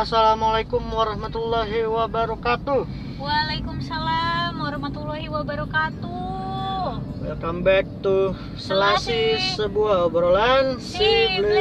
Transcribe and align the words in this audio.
Assalamualaikum 0.00 0.80
warahmatullahi 0.80 1.84
wabarakatuh. 1.84 2.88
Waalaikumsalam 3.20 4.56
warahmatullahi 4.56 5.28
wabarakatuh. 5.28 7.20
Welcome 7.20 7.60
back 7.60 7.84
to 8.00 8.32
Selasi 8.56 9.36
Selasi. 9.36 9.60
sebuah 9.60 10.08
obrolan 10.08 10.80
sibling. 10.80 11.52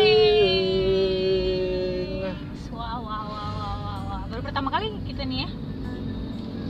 Wah, 2.72 2.96
wah, 3.04 3.28
wah, 3.28 3.52
wah, 3.52 3.76
wah, 3.76 4.08
wah. 4.08 4.22
Baru 4.32 4.40
pertama 4.40 4.72
kali 4.72 4.88
kita 5.04 5.28
nih 5.28 5.44
ya. 5.44 5.50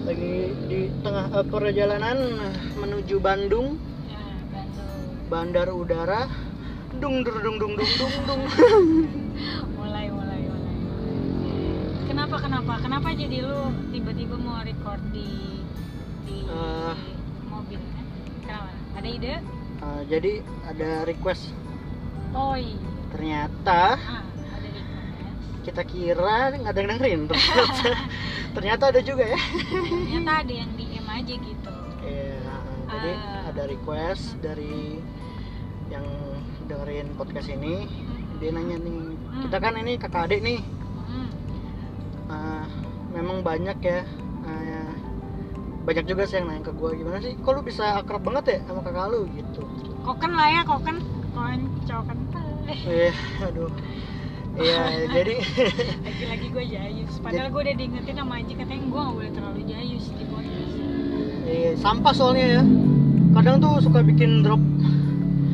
Lagi 0.10 0.34
di 0.66 0.90
tengah 1.06 1.26
eh, 1.30 1.46
perjalanan 1.46 2.18
menuju 2.82 3.22
Bandung, 3.22 3.78
Ya, 4.10 4.18
Bandung. 4.50 4.90
bandar 5.30 5.70
udara. 5.70 6.34
Dung 6.98 7.22
dung 7.22 7.38
dung 7.46 7.62
dung 7.62 7.74
dung 7.78 7.92
dung 7.94 8.26
dung. 8.26 8.42
Kenapa, 12.30 12.46
kenapa, 12.46 12.74
kenapa 12.78 13.08
jadi 13.10 13.42
lu 13.42 13.58
tiba-tiba 13.90 14.38
mau 14.38 14.62
record 14.62 15.02
di 15.10 15.66
di 16.22 16.46
Eh. 16.46 16.94
mobil? 17.50 17.82
kan? 17.82 18.06
Kenapa? 18.46 18.70
Ada 18.94 19.08
ide? 19.10 19.34
Ah, 19.82 20.02
jadi 20.06 20.32
ada 20.62 21.10
request. 21.10 21.50
Oh 22.30 22.54
iya. 22.54 22.78
Ternyata 23.10 23.98
Ah, 23.98 24.22
ada 24.22 24.68
request. 24.70 25.42
kita 25.66 25.82
kira 25.82 26.54
nggak 26.54 26.70
ada 26.70 26.78
yang 26.78 26.90
dengerin. 26.94 27.22
Ternyata, 27.34 27.90
ternyata 28.54 28.84
ada 28.94 29.02
juga 29.02 29.24
ya. 29.26 29.40
Ternyata 29.74 30.32
ada 30.46 30.54
yang 30.54 30.70
DM 30.78 31.08
aja 31.10 31.34
gitu. 31.34 31.72
Iya, 32.06 32.46
jadi 32.88 33.12
Ah. 33.18 33.50
ada 33.50 33.64
request 33.66 34.38
dari 34.38 35.02
yang 35.90 36.06
dengerin 36.64 37.10
podcast 37.18 37.50
ini. 37.50 37.90
Dia 38.38 38.54
nanya 38.54 38.78
nih, 38.78 39.18
kita 39.42 39.58
kan 39.58 39.74
ini 39.76 39.98
kakak 39.98 40.30
adik 40.30 40.46
nih. 40.46 40.62
Memang 43.20 43.44
banyak 43.44 43.78
ya. 43.84 44.08
ah, 44.48 44.88
banyak 45.84 46.06
juga 46.08 46.24
sih 46.24 46.40
yang 46.40 46.48
nanya 46.48 46.70
ke 46.70 46.72
gue 46.72 46.90
gimana 47.02 47.18
sih, 47.20 47.36
kok 47.36 47.52
lu 47.52 47.62
bisa 47.66 48.00
akrab 48.00 48.24
banget 48.24 48.46
ya 48.48 48.58
sama 48.70 48.80
kakak 48.86 49.12
lu 49.12 49.28
gitu. 49.36 49.62
Koken 50.08 50.32
lah 50.38 50.48
ya, 50.48 50.62
koken. 50.64 50.98
Konco 51.36 51.98
kental. 52.08 52.48
Iya, 52.70 53.12
aduh. 53.44 53.72
Iya, 54.60 54.82
jadi 55.20 55.36
Lagi-lagi 56.06 56.48
gue 56.52 56.64
jayus. 56.70 57.14
Padahal 57.20 57.48
gue 57.52 57.62
udah 57.68 57.76
diingetin 57.76 58.16
sama 58.16 58.34
Aji 58.40 58.54
katanya 58.56 58.84
gue 58.88 59.02
gak 59.02 59.16
boleh 59.20 59.32
terlalu 59.36 59.62
jayus 59.68 60.06
di 60.16 60.26
podcast. 60.30 60.74
iya, 61.50 61.72
sampah 61.76 62.14
soalnya 62.16 62.48
ya. 62.60 62.64
Kadang 63.36 63.56
tuh 63.62 63.74
suka 63.84 64.00
bikin 64.06 64.42
drop. 64.46 64.62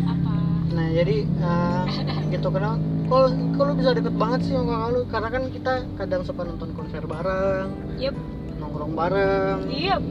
Apa? 0.06 0.32
Nah, 0.76 0.88
jadi 0.94 1.28
ah, 1.42 1.84
gitu 2.30 2.48
kenapa? 2.52 2.95
Kalau 3.06 3.28
kalau 3.54 3.74
bisa 3.74 3.94
deket 3.94 4.16
banget 4.16 4.40
sih 4.44 4.54
sama 4.54 4.66
kakak 4.68 4.90
lu, 4.90 5.02
karena 5.06 5.30
kan 5.30 5.44
kita 5.48 5.74
kadang 5.96 6.22
suka 6.26 6.42
nonton 6.42 6.70
konser 6.74 7.06
bareng, 7.06 7.70
Yup. 7.96 8.16
nongkrong 8.58 8.94
bareng, 8.94 9.60
Yup. 9.70 10.02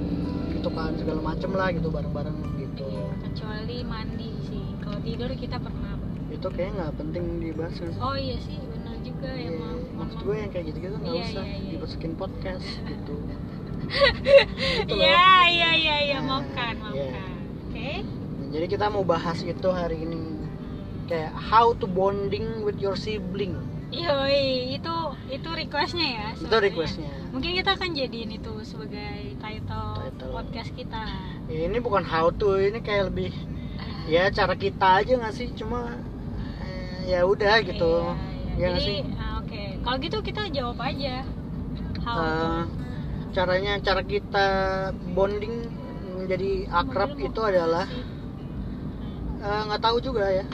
gitu 0.55 0.69
kan 0.70 0.95
segala 0.95 1.20
macem 1.20 1.50
lah 1.53 1.69
gitu 1.75 1.91
bareng-bareng 1.91 2.37
gitu. 2.56 2.87
Iya, 2.87 3.06
kecuali 3.20 3.77
mandi 3.83 4.31
sih. 4.47 4.65
Kalau 4.78 4.98
tidur 5.03 5.31
kita 5.34 5.59
pernah. 5.59 5.98
Itu 6.31 6.47
kayaknya 6.48 6.72
nggak 6.81 6.92
penting 6.97 7.25
dibahas 7.41 7.77
kan? 7.77 7.92
Oh 7.98 8.15
iya 8.15 8.37
sih, 8.39 8.59
benar 8.62 8.97
juga 9.03 9.28
ya 9.28 9.42
Iya, 9.42 9.50
maaf. 9.59 9.81
maksud 9.95 10.19
gue 10.22 10.37
yang 10.37 10.50
kayak 10.50 10.65
gitu-gitu 10.70 10.95
nggak 10.95 11.15
Iya, 11.15 11.25
usah 11.25 11.45
iya, 11.45 11.56
iya. 11.59 11.70
dimasukin 11.75 12.12
podcast 12.15 12.65
gitu. 12.84 13.17
Gitu. 13.84 14.97
Iya, 14.97 15.28
iya, 15.47 15.70
iya, 15.77 15.97
iya, 16.00 16.19
maafkan, 16.19 16.75
maafkan. 16.81 17.37
Oke. 17.69 17.91
Nah, 18.00 18.48
jadi 18.48 18.67
kita 18.67 18.87
mau 18.89 19.04
bahas 19.04 19.38
itu 19.38 19.69
hari 19.69 20.00
ini 20.00 20.34
kayak 21.04 21.32
how 21.37 21.76
to 21.76 21.87
bonding 21.87 22.65
with 22.65 22.76
your 22.81 22.97
sibling. 22.97 23.56
Yoi, 23.94 24.75
itu 24.75 24.94
itu 25.31 25.48
requestnya 25.54 26.06
ya. 26.09 26.26
Itu 26.34 26.50
sebenarnya. 26.50 26.66
requestnya. 26.66 27.12
Mungkin 27.31 27.50
kita 27.62 27.70
akan 27.78 27.91
jadiin 27.94 28.31
itu 28.34 28.54
sebagai 28.66 29.38
title, 29.38 29.91
Title. 30.03 30.31
podcast 30.34 30.70
kita. 30.75 31.03
Ya, 31.47 31.60
ini 31.70 31.78
bukan 31.78 32.03
how 32.03 32.34
to, 32.34 32.59
ini 32.59 32.82
kayak 32.82 33.15
lebih 33.15 33.31
ya 34.10 34.28
cara 34.34 34.53
kita 34.59 35.00
aja 35.00 35.16
nggak 35.16 35.32
sih 35.32 35.48
cuma 35.56 35.94
eh, 36.60 37.15
ya 37.15 37.22
udah 37.22 37.62
gitu. 37.62 38.03
Iya, 38.59 38.69
iya. 38.69 38.69
Ya 38.75 38.78
Jadi, 38.78 38.97
ah, 39.19 39.32
oke. 39.42 39.62
Kalau 39.82 39.97
gitu 40.03 40.19
kita 40.26 40.42
jawab 40.50 40.78
aja. 40.82 41.22
How 42.03 42.16
to. 42.19 42.25
Eh, 42.25 42.62
caranya 43.34 43.72
cara 43.82 44.03
kita 44.03 44.47
bonding 45.15 45.71
menjadi 46.19 46.71
akrab 46.71 47.19
itu 47.19 47.41
adalah 47.42 47.86
sih? 47.86 48.13
Eh, 49.44 49.60
nggak 49.69 49.82
tahu 49.82 49.97
juga 50.00 50.25
ya. 50.32 50.44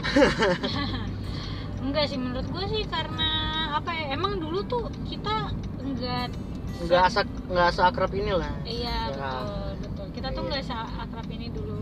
Enggak 1.85 2.05
sih 2.13 2.19
menurut 2.21 2.45
gue 2.45 2.65
sih 2.69 2.85
karena 2.91 3.29
apa 3.73 3.91
ya? 3.95 4.13
Emang 4.13 4.37
dulu 4.37 4.61
tuh 4.67 4.91
kita 5.09 5.49
enggak 5.81 6.29
nggak 6.81 7.03
asa 7.09 7.21
nggak 7.49 7.71
seakrab 7.73 8.13
inilah. 8.13 8.53
Iya 8.65 9.09
Ya. 9.09 9.13
betul 9.13 9.49
betul. 9.81 10.07
Kita 10.13 10.29
tuh 10.33 10.43
Iya. 10.45 10.61
nggak 10.61 10.81
akrab 11.01 11.29
ini 11.33 11.49
dulu. 11.49 11.79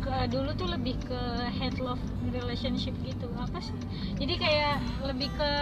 Ke, 0.00 0.14
dulu 0.32 0.50
tuh 0.56 0.68
lebih 0.70 0.96
ke 1.04 1.20
head 1.60 1.76
love 1.76 2.00
relationship 2.30 2.94
gitu 3.04 3.26
apa 3.36 3.58
sih? 3.60 3.74
Jadi 4.16 4.34
kayak 4.38 4.76
lebih 5.04 5.28
ke 5.34 5.52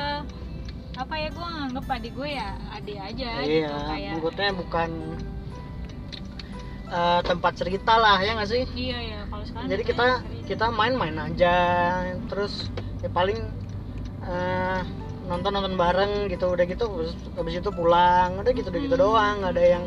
apa 0.98 1.14
ya 1.14 1.28
gue 1.30 1.46
nganggep 1.46 1.86
adik 1.94 2.12
gue 2.16 2.28
ya 2.34 2.48
adik 2.74 2.98
aja 2.98 3.28
Iya, 3.46 3.70
gitu 3.70 3.76
kayak 3.86 4.12
bukan 4.50 4.90
eh, 6.88 7.20
tempat 7.22 7.52
cerita 7.54 7.94
lah 7.94 8.16
ya 8.18 8.32
nggak 8.32 8.48
sih? 8.48 8.62
iya 8.72 8.98
ya 8.98 9.20
kalau 9.26 9.44
sekarang 9.44 9.68
Jadi 9.68 9.82
kita 9.84 10.06
kita 10.44 10.66
main-main 10.70 11.16
aja, 11.18 11.56
terus 12.26 12.68
ya 12.98 13.08
paling 13.08 13.38
eh, 14.20 14.80
nonton-nonton 15.22 15.74
bareng 15.74 16.12
gitu, 16.26 16.48
udah 16.48 16.64
gitu 16.64 16.84
habis, 17.36 17.54
itu 17.54 17.70
pulang, 17.70 18.40
udah 18.40 18.50
gitu 18.50 18.68
udah 18.68 18.80
gitu 18.80 18.96
Hmm. 18.96 19.04
doang, 19.04 19.34
nggak 19.38 19.52
ada 19.52 19.64
yang 19.68 19.84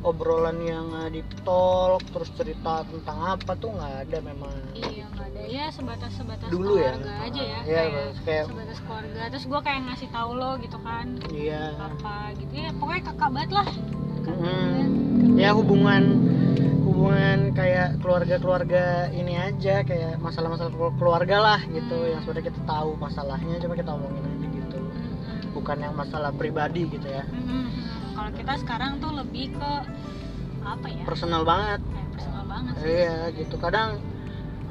obrolan 0.00 0.58
yang 0.60 0.86
eh, 0.96 1.08
deep 1.12 1.28
talk, 1.40 2.02
terus 2.08 2.28
cerita 2.32 2.82
tentang 2.84 3.18
apa 3.30 3.52
tuh 3.54 3.70
nggak 3.70 3.94
ada 4.04 4.18
memang. 4.20 4.52
iya 4.72 5.06
nggak 5.08 5.26
ada 5.28 5.42
ya 5.46 5.64
sebatas 5.68 6.12
sebatas 6.14 6.48
Dulu 6.48 6.72
ya? 6.74 6.94
keluarga 6.94 7.12
aja 7.20 7.42
ya 7.44 7.60
Iya, 7.60 7.82
kayak 7.84 8.08
kayak- 8.24 8.46
sebatas 8.48 8.78
keluarga 8.80 9.22
terus 9.28 9.44
gue 9.44 9.60
kayak 9.60 9.80
ngasih 9.84 10.08
tahu 10.10 10.30
lo 10.32 10.50
gitu 10.58 10.78
kan 10.80 11.06
Iya. 11.28 11.64
apa 11.76 12.14
gitu 12.34 12.54
ya 12.54 12.70
pokoknya 12.74 13.02
kakak 13.06 13.30
banget 13.30 13.50
lah 13.52 13.68
Kakak 14.20 14.34
Hmm. 14.36 14.68
banget. 14.68 14.90
Ya 15.34 15.50
hubungan 15.52 16.02
hubungan 16.82 17.52
kayak 17.52 17.98
keluarga-keluarga 17.98 18.84
ini 19.10 19.34
aja 19.36 19.82
kayak 19.82 20.18
masalah-masalah 20.18 20.70
kelu- 20.70 20.96
keluarga 20.96 21.36
lah 21.38 21.60
gitu 21.64 21.96
Hmm. 21.96 22.10
yang 22.10 22.22
sudah 22.22 22.40
kita 22.40 22.60
tahu 22.62 22.96
masalahnya 22.96 23.56
coba 23.58 23.74
kita 23.74 23.90
omongin 23.90 24.24
aja 24.26 24.46
gitu 24.48 24.78
bukan 25.50 25.76
yang 25.78 25.94
masalah 25.94 26.30
pribadi 26.30 26.86
gitu 26.88 27.06
ya 27.06 27.24
Mm-mm. 27.26 27.66
kalau 28.12 28.30
kita 28.32 28.52
sekarang 28.56 28.98
tuh 28.98 29.12
lebih 29.12 29.50
ke 29.52 29.70
apa 30.60 30.86
ya 30.88 31.02
personal 31.04 31.42
banget 31.42 31.80
kayak 31.82 32.08
personal 32.12 32.44
banget 32.44 32.72
sih 32.76 32.86
iya 32.88 33.14
gitu 33.32 33.54
kadang 33.56 33.90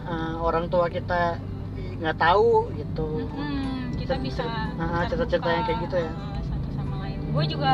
eh, 0.01 0.35
orang 0.37 0.65
tua 0.67 0.87
kita 0.87 1.39
nggak 1.99 2.17
tahu 2.17 2.71
gitu 2.73 3.25
Mm-mm. 3.25 3.95
kita 3.95 4.15
bisa 4.17 4.43
Ah, 4.79 5.03
cerita-cerita 5.03 5.49
yang 5.49 5.65
kayak 5.65 5.79
gitu 5.83 5.97
ya. 5.99 6.07
uh, 6.09 6.39
satu 6.41 6.67
sama 6.71 6.95
lain 7.03 7.19
gue 7.27 7.45
juga 7.47 7.73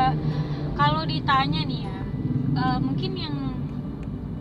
kalau 0.74 1.02
ditanya 1.04 1.62
nih 1.62 1.80
ya 1.82 1.95
uh, 2.56 2.78
mungkin 2.80 3.12
yang 3.14 3.36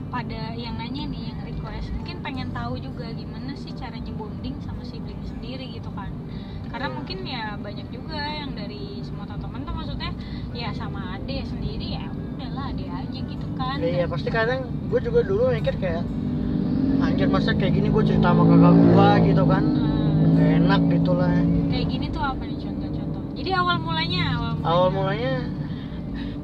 pada 0.09 0.55
yang 0.55 0.79
nanya 0.79 1.03
nih 1.11 1.35
yang 1.35 1.39
request 1.43 1.91
mungkin 1.91 2.23
pengen 2.23 2.49
tahu 2.55 2.79
juga 2.79 3.11
gimana 3.11 3.51
sih 3.59 3.75
caranya 3.75 4.11
bonding 4.15 4.55
sama 4.63 4.81
sibling 4.87 5.19
sendiri 5.27 5.67
gitu 5.75 5.91
kan. 5.91 6.11
Karena 6.71 6.87
Iya. 6.91 6.95
mungkin 6.95 7.17
ya 7.27 7.43
banyak 7.59 7.87
juga 7.91 8.19
yang 8.19 8.51
dari 8.55 9.03
semua 9.03 9.27
teman 9.27 9.63
tuh 9.63 9.75
maksudnya 9.75 10.11
ya 10.55 10.71
sama 10.71 11.19
ade 11.19 11.43
sendiri 11.47 11.99
ya 11.99 12.07
udahlah 12.11 12.71
ade 12.71 12.87
aja 12.87 13.19
gitu 13.19 13.47
kan. 13.59 13.75
Ya, 13.83 14.03
iya 14.03 14.05
pasti 14.07 14.29
kadang 14.31 14.71
gue 14.87 14.99
juga 15.03 15.19
dulu 15.23 15.51
mikir 15.51 15.75
kayak 15.79 16.03
anjir 17.03 17.27
masa 17.27 17.51
kayak 17.51 17.75
gini 17.75 17.91
gue 17.91 18.03
cerita 18.07 18.31
sama 18.31 18.43
kakak 18.47 18.73
gue 18.75 19.09
gitu 19.35 19.43
kan? 19.43 19.63
Uh, 19.75 19.93
Gak 20.35 20.51
enak 20.63 20.81
gitu 20.91 21.11
lah. 21.15 21.31
Kayak 21.71 21.87
gini 21.91 22.05
tuh 22.11 22.23
apa 22.23 22.43
nih 22.43 22.57
contoh-contoh? 22.59 23.23
Jadi 23.35 23.49
awal 23.51 23.75
mulanya 23.79 24.23
awal 24.35 24.51
mulanya, 24.55 24.67
awal 24.71 24.87
mulanya 24.91 25.33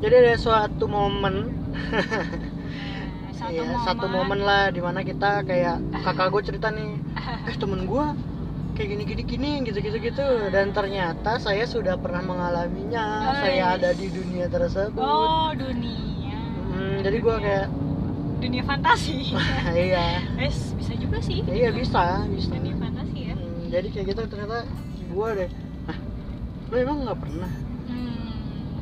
jadi 0.02 0.16
ada 0.18 0.34
suatu 0.34 0.90
momen 0.90 1.61
satu 3.42 3.52
Iya, 3.52 3.62
momen, 3.66 3.86
satu 3.86 4.06
momen 4.08 4.40
lah 4.46 4.70
di 4.70 4.82
mana 4.84 5.02
kita 5.02 5.44
kayak 5.44 5.78
kakak 6.06 6.28
gue 6.32 6.42
cerita 6.46 6.68
nih 6.70 6.96
eh 7.50 7.56
temen 7.58 7.84
gue 7.90 8.06
kayak 8.78 8.88
gini 8.96 9.04
gini 9.04 9.24
gini 9.28 9.52
gitu 9.68 9.80
gitu 9.84 9.98
gitu. 10.00 10.28
Dan 10.50 10.72
ternyata 10.72 11.38
saya 11.38 11.68
sudah 11.68 12.00
pernah 12.00 12.24
mengalaminya 12.24 13.36
saya 13.44 13.76
ada 13.76 13.92
di 13.92 14.08
dunia 14.08 14.48
tersebut. 14.48 15.02
Oh 15.02 15.52
dunia. 15.52 16.38
Hmm, 16.72 17.04
jadi 17.04 17.18
gue 17.20 17.36
kayak 17.42 17.68
dunia 18.42 18.64
fantasi. 18.66 19.36
Iya. 19.76 20.24
Es 20.40 20.74
bisa 20.78 20.94
juga 20.98 21.18
sih. 21.20 21.44
Iya 21.46 21.76
bisa 21.76 22.26
bisa. 22.32 22.54
Dunia 22.56 22.76
fantasi 22.80 23.20
ya. 23.32 23.36
Hmm, 23.36 23.68
jadi 23.68 23.88
kayak 23.92 24.06
gitu 24.16 24.22
ternyata 24.32 24.64
gue 25.12 25.30
deh 25.44 25.50
ah 25.92 25.98
lu 26.72 26.76
emang 26.80 26.98
nggak 27.04 27.20
pernah? 27.20 27.52
Hmm. 27.92 28.32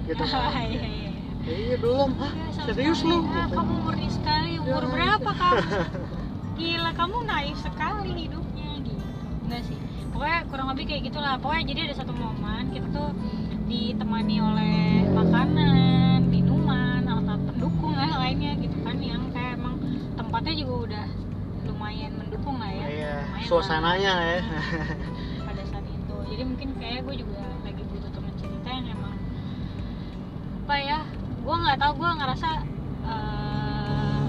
Gitu. 0.05 0.23
iya 0.25 0.61
iya 0.69 0.87
iya 0.89 1.08
Iya 1.47 1.75
belum. 1.79 2.09
Hah? 2.19 2.31
Serius 2.67 2.99
lu? 3.07 3.23
Ah, 3.31 3.47
kamu 3.47 3.73
murni 3.85 4.09
sekali. 4.11 4.59
Umur 4.59 4.83
ya. 4.83 4.89
berapa 4.91 5.31
kamu? 5.31 5.65
Gila, 6.59 6.91
kamu 6.91 7.17
naif 7.23 7.57
sekali 7.63 8.11
hidupnya 8.27 8.69
gitu. 8.83 9.05
Enggak 9.47 9.61
sih. 9.63 9.77
Pokoknya 10.11 10.39
kurang 10.51 10.67
lebih 10.75 10.85
kayak 10.91 11.01
gitulah. 11.07 11.33
Pokoknya 11.39 11.63
jadi 11.71 11.79
ada 11.91 11.95
satu 12.03 12.11
momen 12.11 12.75
kita 12.75 12.87
tuh 12.91 13.09
ditemani 13.69 14.35
oleh 14.43 15.07
makanan, 15.15 16.27
minuman, 16.27 17.07
atau 17.07 17.37
pendukung 17.47 17.93
lah 17.95 18.11
lainnya 18.19 18.57
gitu 18.59 18.75
kan 18.83 18.97
yang 18.99 19.31
kayak 19.31 19.55
emang 19.55 19.79
tempatnya 20.19 20.53
juga 20.59 20.73
udah 20.89 21.05
lumayan 21.69 22.11
mendukung 22.19 22.59
lah 22.59 22.71
ya. 22.73 22.85
Iya. 22.91 23.15
Lumayan 23.23 23.47
Suasananya 23.47 24.13
ya. 24.27 24.39
Pada 25.47 25.63
saat 25.71 25.85
itu. 25.87 26.15
Jadi 26.35 26.43
mungkin 26.43 26.69
kayak 26.75 26.99
gue 27.07 27.15
juga 27.23 27.39
nggak 31.69 31.85
tahu 31.85 32.01
gue 32.01 32.11
ngerasa 32.17 32.49
eh, 33.05 34.21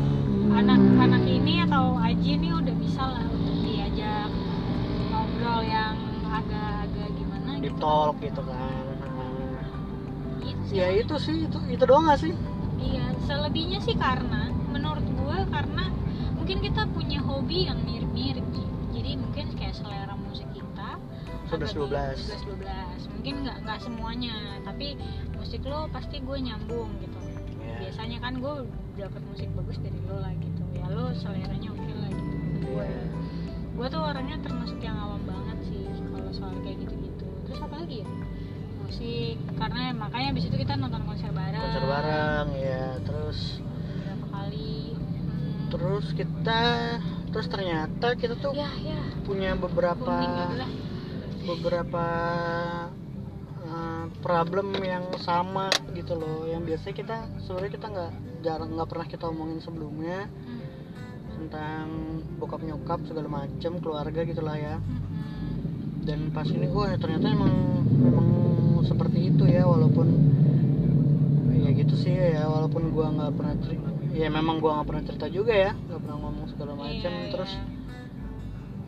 anak-anak 0.61 1.25
ini 1.25 1.65
atau 1.65 1.97
Aji 1.97 2.37
ini 2.37 2.53
udah 2.53 2.75
bisa 2.77 3.01
lah 3.01 3.25
untuk 3.25 3.57
diajak 3.65 4.29
ngobrol 5.09 5.65
yang 5.65 5.97
agak-agak 6.29 7.09
gimana 7.17 7.51
di 7.57 7.73
gitu 7.73 7.81
talk 7.81 8.21
gitu 8.21 8.45
kan 8.45 8.61
Gitu 10.45 10.63
sih. 10.69 10.77
ya 10.85 10.89
itu 10.93 11.17
sih 11.17 11.49
itu 11.49 11.59
itu 11.73 11.85
doang 11.89 12.13
gak 12.13 12.21
sih 12.21 12.37
Iya, 12.77 13.09
selebihnya 13.25 13.81
sih 13.85 13.97
karena 13.97 14.53
menurut 14.69 15.05
gue 15.05 15.39
karena 15.49 15.89
mungkin 16.37 16.61
kita 16.61 16.93
punya 16.93 17.21
hobi 17.21 17.69
yang 17.69 17.81
mirip-mirip 17.85 18.45
Ji. 18.53 18.65
Jadi 18.97 19.11
mungkin 19.17 19.53
kayak 19.57 19.77
selera 19.77 20.13
musik 20.17 20.49
kita 20.53 20.97
11 21.49 21.73
12 21.73 22.21
12 22.53 23.13
mungkin 23.17 23.35
nggak 23.45 23.57
nggak 23.65 23.79
semuanya 23.81 24.33
tapi 24.61 24.97
musik 25.37 25.61
lo 25.65 25.89
pasti 25.89 26.21
gue 26.21 26.37
nyambung 26.41 26.89
gitu. 27.01 27.21
Biasanya 27.81 28.19
kan 28.21 28.33
gue 28.37 28.55
dapat 28.95 29.23
musik 29.25 29.49
bagus 29.57 29.77
dari 29.81 30.01
lo 30.05 30.17
lah 30.21 30.33
gitu. 30.37 30.63
Ya 30.77 30.87
lo 30.93 31.05
seleranya 31.17 31.69
oke 31.73 31.93
lah 31.97 32.11
gitu. 32.13 32.37
Gue 32.63 32.85
Iya. 32.85 33.05
gue 33.71 33.87
tuh 33.89 34.03
orangnya 34.05 34.37
termasuk 34.45 34.79
yang 34.85 34.97
awam 35.01 35.23
banget 35.25 35.59
sih 35.67 35.83
kalau 36.13 36.31
soal 36.31 36.53
kayak 36.61 36.85
gitu-gitu. 36.85 37.25
Terus 37.49 37.59
apa 37.65 37.75
lagi 37.81 37.97
ya? 38.05 38.09
Musik. 38.85 39.37
Karena 39.57 39.81
makanya 39.97 40.29
abis 40.31 40.45
itu 40.47 40.57
kita 40.61 40.73
nonton 40.77 41.03
konser 41.09 41.33
bareng. 41.33 41.63
Konser 41.65 41.85
bareng 41.89 42.47
ya 42.55 42.85
terus 43.03 43.39
beberapa 43.65 44.27
kali? 44.29 44.75
Hmm. 44.93 45.69
terus 45.71 46.07
kita 46.13 46.61
terus 47.31 47.47
ternyata 47.47 48.19
kita 48.19 48.35
tuh 48.37 48.51
ya 48.53 48.67
ya 48.83 48.99
punya 49.23 49.55
beberapa 49.55 50.03
gitu 50.03 50.67
beberapa 51.47 52.05
problem 54.21 54.73
yang 54.79 55.05
sama 55.19 55.69
gitu 55.93 56.15
loh 56.15 56.45
yang 56.45 56.63
biasanya 56.63 56.95
kita 56.95 57.17
sebenarnya 57.41 57.73
kita 57.73 57.87
nggak 57.89 58.13
jarang 58.41 58.71
nggak 58.73 58.89
pernah 58.89 59.07
kita 59.07 59.25
omongin 59.27 59.59
sebelumnya 59.59 60.29
Hmm. 60.29 60.61
tentang 61.41 61.87
bokap 62.37 62.61
nyokap 62.61 63.01
segala 63.05 63.29
macem 63.29 63.81
keluarga 63.81 64.21
gitulah 64.23 64.55
ya 64.55 64.77
Hmm. 64.77 66.05
dan 66.05 66.29
pas 66.31 66.45
ini 66.45 66.65
gue 66.65 66.87
ternyata 66.97 67.27
emang 67.27 67.53
memang 67.91 68.29
seperti 68.83 69.29
itu 69.29 69.45
ya 69.45 69.65
walaupun 69.65 70.09
ya 71.53 71.71
gitu 71.75 71.95
sih 71.95 72.13
ya 72.13 72.45
walaupun 72.45 72.89
gua 72.91 73.09
nggak 73.11 73.33
pernah 73.37 73.55
cerita 73.61 73.89
ya 74.11 74.29
memang 74.29 74.57
gua 74.59 74.81
nggak 74.81 74.89
pernah 74.89 75.05
cerita 75.05 75.27
juga 75.29 75.53
ya 75.53 75.71
nggak 75.77 76.01
pernah 76.01 76.17
ngomong 76.19 76.47
segala 76.49 76.73
macam 76.75 77.13
Iya, 77.13 77.29
terus 77.31 77.53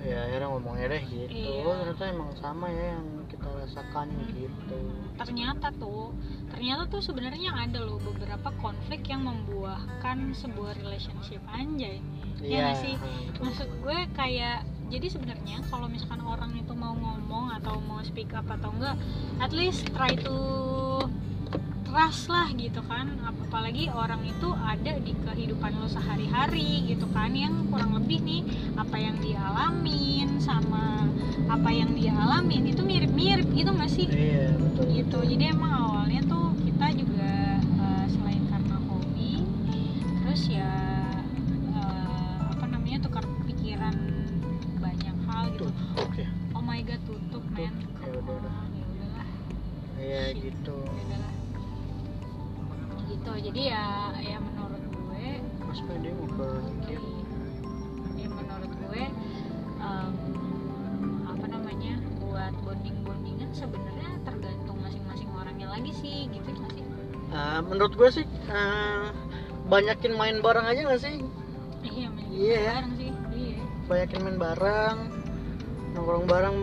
iya. 0.01 0.09
ya 0.09 0.19
akhirnya 0.27 0.49
ngomongnya 0.49 0.87
deh 0.89 1.03
gitu 1.05 1.29
Iya. 1.31 1.63
oh 1.63 1.75
ternyata 1.79 2.05
emang 2.09 2.31
sama 2.35 2.67
ya 2.69 2.85
yang 2.97 3.07
kita 3.43 3.59
rasakan 3.59 4.07
gitu 4.39 4.79
ternyata 5.19 5.75
tuh 5.75 6.15
ternyata 6.55 6.87
tuh 6.87 7.03
sebenarnya 7.03 7.51
ada 7.59 7.83
loh 7.83 7.99
beberapa 7.99 8.55
konflik 8.63 9.03
yang 9.11 9.27
membuahkan 9.27 10.31
sebuah 10.39 10.79
relationship 10.79 11.43
anjay 11.51 11.99
Iya 12.43 12.75
nggak 12.75 12.79
sih? 12.83 12.95
betul. 12.99 13.43
maksud 13.47 13.69
gue 13.83 13.99
kayak 14.15 14.59
jadi 14.91 15.07
sebenarnya 15.11 15.63
kalau 15.71 15.87
misalkan 15.87 16.23
orang 16.23 16.55
itu 16.59 16.75
mau 16.75 16.95
ngomong 16.95 17.55
atau 17.59 17.79
mau 17.83 17.99
speak 18.03 18.31
up 18.35 18.47
atau 18.47 18.71
enggak 18.79 18.95
at 19.39 19.51
least 19.51 19.87
try 19.95 20.11
to 20.15 20.35
trust 21.93 22.33
lah 22.33 22.49
gitu 22.57 22.81
kan. 22.89 23.05
Ap- 23.21 23.37
apalagi 23.53 23.93
orang 23.93 24.25
itu 24.25 24.49
ada 24.57 24.97
di 24.97 25.13
kehidupan 25.13 25.77
lo 25.77 25.85
sehari-hari 25.93 26.89
gitu 26.89 27.05
kan. 27.13 27.37
Yang 27.37 27.69
kurang 27.69 27.93
lebih 28.01 28.25
nih 28.25 28.41
apa 28.81 28.97
yang 28.97 29.21
dia 29.21 29.37
alamin 29.53 30.41
sama 30.41 31.05
apa 31.53 31.69
yang 31.69 31.93
dia 31.93 32.17
alamin 32.17 32.73
itu 32.73 32.81
mirip-mirip 32.81 33.45
gitu 33.53 33.69
nggak 33.77 33.93
sih? 33.93 34.09
Iya 34.09 34.57
betul. 34.57 34.89
Gitu. 34.89 35.19
Jadi 35.37 35.45
emang 35.53 35.73
awalnya 35.77 36.25
tuh 36.25 36.57
kita 36.65 36.87
juga 36.97 37.61
eh, 37.61 38.05
selain 38.09 38.41
karena 38.49 38.77
hobi 38.89 39.45
terus 40.25 40.49
ya 40.49 40.73
eh, 41.77 42.37
apa 42.57 42.65
namanya 42.73 43.05
tukar 43.05 43.29
pikiran 43.45 43.93
banyak 44.81 45.17
hal 45.29 45.45
gitu. 45.53 45.69
Oke. 46.01 46.25
Oh 46.57 46.65
my 46.65 46.81
god 46.81 47.05
tutup 47.05 47.45
men. 47.53 47.77
Ya 48.01 48.09
udah, 48.17 48.33
udah. 48.41 48.57
ya 50.03 50.03
iya 50.03 50.25
gitu. 50.35 50.75
ya 50.83 50.89
udahlah 50.89 51.02
gitu. 53.23 53.33
Jadi 53.39 53.71
ya 53.71 54.11
ya 54.19 54.39
menurut 54.43 54.83
gue 54.91 55.27
mas 55.63 55.81
pede 55.87 56.11
mau 56.19 56.27
ke 56.27 56.49
kiri 56.91 57.15
ya. 58.19 58.27
Menurut 58.35 58.73
gue 58.83 59.03
em, 59.79 60.13
apa 61.31 61.45
namanya 61.47 61.95
buat 62.19 62.55
bonding 62.67 62.99
bondingan 63.07 63.51
sebenarnya 63.55 64.11
tergantung 64.27 64.79
masing-masing 64.83 65.31
orangnya 65.31 65.71
lagi 65.71 65.95
sih 66.03 66.27
gitu 66.35 66.51
nggak 66.51 66.73
sih? 66.75 66.85
Eh, 67.31 67.61
menurut 67.63 67.95
gue 67.95 68.09
sih 68.11 68.27
eh, 68.27 69.07
banyakin 69.71 70.13
main 70.19 70.43
bareng 70.43 70.67
aja 70.67 70.81
gak 70.83 71.03
sih? 71.07 71.23
Iya 71.87 72.11
main 72.11 72.27
ya. 72.35 72.59
bareng 72.75 72.93
sih. 72.99 73.13
Iya. 73.31 73.63
Banyakin 73.87 74.21
main 74.27 74.39
bareng 74.43 74.99
nongkrong 75.95 76.27
bareng 76.27 76.59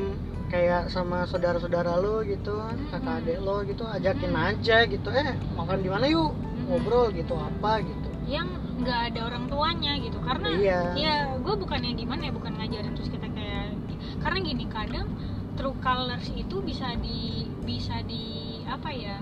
kayak 0.49 0.89
sama 0.89 1.23
saudara-saudara 1.23 1.95
lo 1.95 2.25
gitu 2.25 2.57
kakak 2.89 3.21
adik 3.23 3.37
lo 3.39 3.61
gitu 3.63 3.85
ajakin 3.85 4.33
aja 4.33 4.77
gitu. 4.85 5.09
Eh 5.13 5.37
makan 5.53 5.79
di 5.79 5.89
mana 5.89 6.05
yuk? 6.05 6.33
Ngobrol 6.65 7.13
gitu 7.13 7.33
apa 7.33 7.81
gitu. 7.81 8.09
Yang 8.25 8.49
nggak 8.79 8.99
ada 9.13 9.19
orang 9.27 9.45
tuanya 9.47 9.91
gitu 9.99 10.17
karena 10.21 10.49
Iya. 10.55 10.79
ya 10.95 11.13
gue 11.35 11.55
bukannya 11.55 11.91
gimana 11.93 12.21
ya 12.27 12.31
bukan 12.31 12.53
ngajarin 12.55 12.93
terus 12.95 13.09
kita 13.09 13.27
kayak 13.27 13.75
karena 14.19 14.39
gini 14.39 14.65
kadang 14.71 15.07
true 15.53 15.75
colors 15.83 16.27
itu 16.31 16.55
bisa 16.63 16.95
di 16.95 17.43
bisa 17.67 17.99
di 18.07 18.23
apa 18.63 18.87
ya 18.89 19.19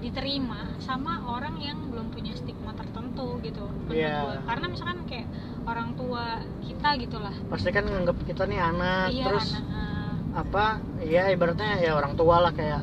diterima 0.00 0.72
sama 0.80 1.20
orang 1.28 1.56
yang 1.60 1.78
belum 1.88 2.12
punya 2.12 2.32
stigma 2.32 2.72
tertentu 2.72 3.40
gitu 3.40 3.64
Iya. 3.88 4.20
gua. 4.20 4.34
karena 4.44 4.66
misalkan 4.68 4.98
kayak 5.04 5.28
orang 5.64 5.92
tua 5.96 6.24
kita 6.60 6.88
gitulah 6.96 7.34
pasti 7.48 7.68
kan 7.68 7.84
nganggap 7.84 8.16
kita 8.22 8.44
nih 8.44 8.60
anak 8.60 9.06
iya 9.10 9.24
terus 9.28 9.48
anak, 9.52 9.64
eh, 9.64 9.93
apa 10.34 10.64
ya 11.00 11.30
ibaratnya 11.30 11.78
ya 11.78 11.94
orang 11.94 12.18
tua 12.18 12.42
lah 12.42 12.52
kayak 12.52 12.82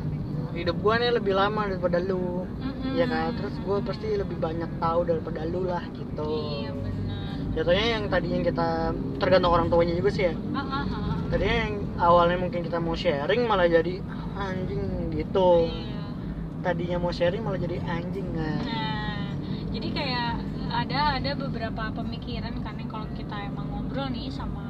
hidup 0.55 0.79
gua 0.79 0.99
nih 0.99 1.11
lebih 1.15 1.33
lama 1.35 1.67
daripada 1.67 1.99
lu. 1.99 2.43
Mm-mm. 2.59 2.95
ya 2.95 3.05
kan? 3.07 3.31
Terus 3.39 3.55
gua 3.63 3.77
pasti 3.79 4.07
lebih 4.15 4.35
banyak 4.35 4.67
tahu 4.79 5.07
daripada 5.07 5.41
lu 5.47 5.67
lah 5.67 5.83
gitu. 5.95 6.31
Iya 6.63 6.71
benar. 6.75 7.33
Jatuhnya 7.51 7.85
yang 7.99 8.03
tadinya 8.07 8.39
kita 8.47 8.67
tergantung 9.19 9.51
orang 9.51 9.67
tuanya 9.67 9.95
juga 9.95 10.09
sih 10.11 10.23
ya. 10.31 10.33
Ah, 10.55 10.59
ah, 10.59 10.83
ah. 10.87 11.15
tadinya 11.27 11.55
yang 11.67 11.73
awalnya 11.99 12.37
mungkin 12.39 12.61
kita 12.63 12.77
mau 12.79 12.95
sharing 12.95 13.43
malah 13.45 13.67
jadi 13.67 13.99
"Ah, 14.07 14.51
anjing 14.51 14.83
gitu. 15.11 15.67
Iya. 15.67 15.99
tadinya 16.61 16.97
mau 16.97 17.09
sharing 17.09 17.41
malah 17.41 17.57
jadi 17.57 17.77
anjing 17.89 18.27
nah 18.37 18.61
Nah, 18.61 19.33
jadi 19.73 19.87
kayak 19.89 20.31
ada 20.69 20.99
ada 21.17 21.31
beberapa 21.33 21.89
pemikiran 21.91 22.53
kan 22.61 22.77
yang 22.77 22.85
kalau 22.85 23.07
kita 23.17 23.33
emang 23.49 23.65
ngobrol 23.73 24.07
nih 24.13 24.29
sama 24.29 24.60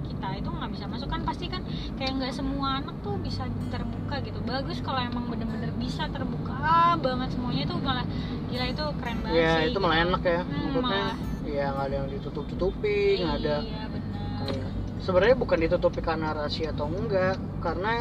kita 0.00 0.28
itu 0.34 0.48
nggak 0.48 0.70
bisa 0.70 0.84
masuk. 0.86 1.08
Kan 1.08 1.22
pasti 1.22 1.46
kan 1.46 1.62
kayak 1.94 2.12
nggak 2.16 2.32
semua 2.32 2.80
anak 2.80 2.96
tuh 3.00 3.16
bisa 3.18 3.42
terbuka 3.68 4.16
gitu. 4.20 4.38
Bagus 4.42 4.78
kalau 4.80 5.00
emang 5.00 5.26
bener-bener 5.26 5.70
bisa 5.74 6.06
terbuka. 6.08 6.56
Banget 6.96 7.28
semuanya 7.32 7.64
tuh 7.64 7.78
malah 7.78 8.06
gila 8.46 8.66
itu 8.66 8.84
keren 8.96 9.18
banget 9.20 9.36
ya 9.36 9.50
sih 9.52 9.64
itu 9.68 9.78
malah 9.78 9.96
gitu. 9.96 10.06
enak 10.08 10.22
ya 10.22 10.40
Hmm, 10.40 10.54
maksudnya. 10.70 10.80
malah. 10.82 11.14
ya 11.46 11.64
nggak 11.70 11.86
ada 11.86 11.94
yang 11.94 12.08
ditutup-tutupi 12.10 12.98
nggak 13.20 13.36
ada. 13.38 13.56
iya. 13.60 13.82
Benar 13.86 14.38
kayak 14.42 14.68
sebenarnya 14.96 15.36
bukan 15.36 15.58
ditutupi 15.60 16.00
karena 16.00 16.28
rahasia 16.32 16.70
atau 16.70 16.86
enggak 16.88 17.36
karena 17.60 17.92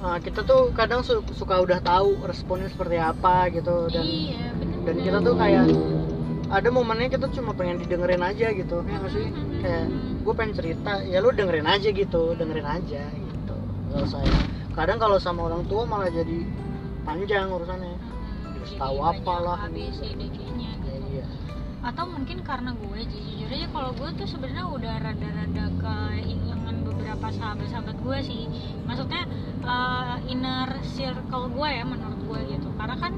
uh, 0.00 0.18
kita 0.18 0.40
tuh 0.42 0.70
kadang 0.70 1.02
su- 1.02 1.24
suka 1.32 1.58
udah 1.58 1.78
tahu 1.80 2.22
responnya 2.22 2.68
seperti 2.68 2.96
apa 2.96 3.50
gitu 3.50 3.88
dan 3.88 4.04
iya 4.04 4.50
bener 4.54 4.78
dan 4.84 4.96
kita 4.98 5.18
tuh 5.20 5.34
kayak 5.34 5.66
ada 6.50 6.68
momennya 6.68 7.08
kita 7.14 7.30
cuma 7.30 7.54
pengen 7.54 7.78
didengerin 7.78 8.22
aja 8.26 8.50
gitu. 8.50 8.82
Ya 8.82 8.96
nggak 8.98 9.12
sih? 9.14 9.26
Kayak 9.62 9.86
gue 10.26 10.34
pengen 10.34 10.54
cerita 10.58 10.92
ya 11.06 11.22
lu 11.22 11.30
dengerin 11.30 11.68
aja 11.70 11.88
gitu 11.94 12.34
dengerin 12.34 12.66
aja 12.66 13.02
gitu. 13.14 13.54
Usah 13.94 14.22
ya. 14.22 14.38
kadang 14.74 15.02
kalau 15.02 15.18
sama 15.18 15.50
orang 15.50 15.66
tua 15.66 15.86
malah 15.86 16.10
jadi 16.10 16.42
panjang 17.06 17.50
urusannya. 17.50 17.94
Terus 18.58 18.72
tahu 18.76 18.98
apa 18.98 19.34
lah. 19.40 19.58
Ya, 19.70 19.88
gitu. 19.94 20.42
Iya 21.10 21.26
atau 21.80 22.04
mungkin 22.12 22.44
karena 22.44 22.76
gue 22.76 23.00
jujur 23.08 23.48
aja 23.48 23.68
kalau 23.72 23.90
gue 23.96 24.08
tuh 24.20 24.28
sebenarnya 24.28 24.68
udah 24.68 24.94
rada-rada 25.00 25.64
kehilangan 25.80 26.76
beberapa 26.84 27.26
sahabat-sahabat 27.32 27.96
gue 28.04 28.18
sih. 28.20 28.42
Maksudnya 28.84 29.24
uh, 29.64 30.20
inner 30.28 30.76
circle 30.92 31.48
gue 31.48 31.68
ya 31.72 31.84
menurut 31.88 32.20
gue 32.20 32.40
gitu. 32.52 32.68
Karena 32.76 32.96
kan 33.00 33.12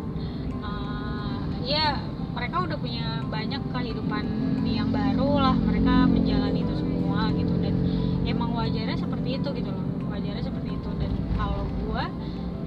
uh, 0.63 1.43
ya 1.67 1.99
mereka 2.33 2.57
udah 2.65 2.79
punya 2.81 3.07
banyak 3.29 3.63
kehidupan 3.69 4.25
yang 4.65 4.89
baru 4.89 5.31
lah 5.39 5.57
mereka 5.57 6.09
menjalani 6.09 6.65
itu 6.65 6.75
semua 6.81 7.29
gitu. 7.37 7.55
Dan 7.61 7.75
emang 8.25 8.57
wajarnya 8.57 8.97
seperti 8.97 9.37
itu 9.37 9.49
gitu 9.53 9.71
loh 9.71 9.85
wajarnya 10.09 10.43
seperti 10.43 10.71
itu. 10.73 10.91
Dan 10.97 11.13
kalau 11.37 11.65
gue 11.69 12.05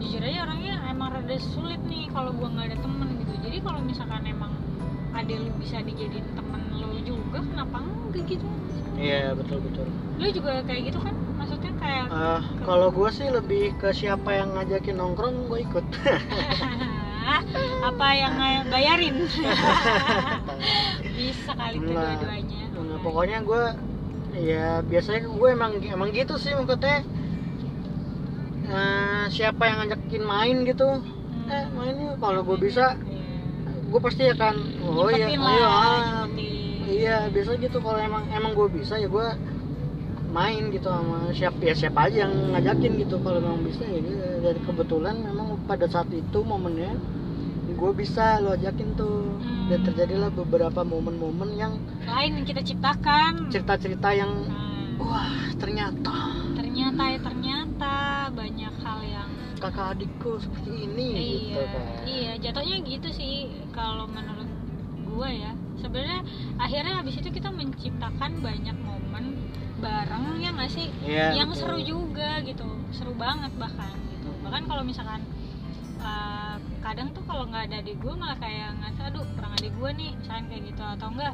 jujur 0.05 0.21
aja 0.21 0.39
orangnya 0.45 0.75
emang 0.89 1.09
rada 1.17 1.37
sulit 1.53 1.81
nih 1.89 2.05
kalau 2.13 2.31
gue 2.33 2.47
nggak 2.47 2.65
ada 2.73 2.77
temen 2.77 3.09
gitu. 3.17 3.33
Jadi 3.41 3.57
kalau 3.61 3.79
misalkan 3.81 4.21
emang 4.25 4.51
ada 5.15 5.33
lu 5.33 5.51
bisa 5.57 5.79
dijadiin 5.79 6.27
temen 6.35 6.61
lo 6.75 6.91
juga 7.01 7.39
kenapa 7.41 7.77
enggak 7.81 8.23
gitu? 8.27 8.47
Iya 8.95 9.33
betul 9.35 9.59
betul. 9.63 9.87
Lo 10.19 10.27
juga 10.31 10.63
kayak 10.63 10.81
gitu 10.93 10.99
kan? 11.03 11.15
Maksudnya 11.35 11.71
kayak 11.79 12.05
Eh, 12.05 12.41
kalau 12.63 12.87
gue 12.93 13.09
sih 13.11 13.27
lebih 13.27 13.75
ke 13.81 13.89
siapa 13.91 14.29
yang 14.35 14.55
ngajakin 14.55 14.95
nongkrong 14.95 15.49
gue 15.49 15.59
ikut 15.65 15.85
apa 17.81 18.07
yang 18.11 18.33
bayarin 18.67 19.15
bisa 21.15 21.51
kali 21.53 21.77
tuh 21.77 21.89
Enggak. 21.91 22.09
dua-duanya 22.17 22.61
Nah, 22.75 22.99
pokoknya 23.01 23.37
gue 23.41 23.63
ya 24.37 24.67
biasanya 24.81 25.25
gue 25.25 25.49
emang 25.49 25.71
emang 25.79 26.09
gitu 26.11 26.35
sih 26.35 26.53
maksudnya 26.53 27.01
Eh, 28.65 29.25
siapa 29.29 29.61
yang 29.61 29.85
ngajakin 29.85 30.23
main 30.25 30.57
gitu 30.65 30.89
Hmm. 30.89 31.53
eh 31.53 31.65
main 31.69 31.93
yuk 31.93 32.17
kalau 32.17 32.41
gue 32.41 32.57
bisa 32.57 32.97
gue 33.85 33.99
pasti 34.01 34.25
akan 34.25 34.55
oh 34.81 35.05
iya 35.07 35.29
ayo 35.29 35.37
lah, 35.37 35.69
ah. 35.69 36.25
iya 36.83 37.29
biasa 37.29 37.61
gitu 37.61 37.77
kalau 37.77 38.01
emang 38.01 38.25
emang 38.33 38.57
gue 38.57 38.65
bisa 38.73 38.97
ya 38.97 39.05
gue 39.05 39.27
main 40.33 40.73
gitu 40.73 40.89
sama 40.89 41.29
siapa 41.29 41.61
ya 41.61 41.77
siapa 41.77 42.09
aja 42.09 42.25
yang 42.25 42.33
ngajakin 42.51 42.91
gitu 42.97 43.21
kalau 43.21 43.37
memang 43.37 43.61
bisa 43.61 43.85
ya 43.85 44.01
dari 44.41 44.57
kebetulan 44.59 45.21
memang 45.21 45.54
pada 45.65 45.85
saat 45.85 46.07
itu 46.13 46.39
momennya 46.41 46.93
gue 47.75 47.91
bisa 47.91 48.39
lo 48.39 48.55
ajakin 48.55 48.95
tuh. 48.95 49.35
Hmm. 49.35 49.67
dan 49.67 49.81
terjadilah 49.81 50.29
beberapa 50.29 50.85
momen-momen 50.85 51.57
yang 51.57 51.73
lain 52.05 52.37
yang 52.37 52.45
kita 52.45 52.61
ciptakan. 52.61 53.49
Cerita-cerita 53.49 54.13
yang 54.13 54.45
Nah, 54.45 54.93
wah 55.01 55.33
ternyata. 55.57 56.37
Ternyata 56.53 57.01
ya 57.09 57.19
ternyata 57.19 57.95
banyak 58.29 58.73
hal 58.85 58.99
yang 59.01 59.29
kakak 59.57 59.97
adikku 59.97 60.37
seperti 60.37 60.85
ini 60.85 61.07
gitu 61.17 61.57
iya 61.57 61.65
kan. 61.73 61.83
iya 62.05 62.31
jatuhnya 62.37 62.77
gitu 62.85 63.09
sih 63.09 63.49
kalau 63.73 64.05
menurut 64.05 64.45
gua 65.09 65.33
ya. 65.33 65.51
Sebenarnya 65.81 66.21
akhirnya 66.61 66.93
habis 67.01 67.17
itu 67.17 67.29
kita 67.33 67.49
menciptakan 67.49 68.31
banyak 68.39 68.77
momen 68.85 69.49
bareng 69.81 70.45
ya 70.45 70.53
nggak 70.53 70.69
sih? 70.71 70.87
Iya, 71.03 71.41
yang 71.41 71.49
betul. 71.49 71.65
seru 71.65 71.79
juga 71.81 72.37
gitu 72.45 72.69
seru 72.93 73.17
banget 73.17 73.49
bahkan 73.57 73.97
gitu. 74.13 74.29
Bahkan 74.45 74.69
kalau 74.69 74.85
misalkan 74.85 75.25
uh, 76.05 76.55
kadang 76.85 77.09
tuh 77.17 77.25
kalau 77.25 77.49
nggak 77.49 77.73
ada 77.73 77.81
adik 77.81 77.97
gue 77.97 78.13
malah 78.13 78.37
kayak 78.37 78.77
ngerasa 78.77 79.01
aduh 79.09 79.25
kurang 79.33 79.51
adik 79.57 79.73
gue 79.73 79.89
nih 79.97 80.11
misalkan 80.21 80.45
kayak 80.53 80.63
gitu 80.69 80.83
atau 80.85 81.07
enggak 81.09 81.33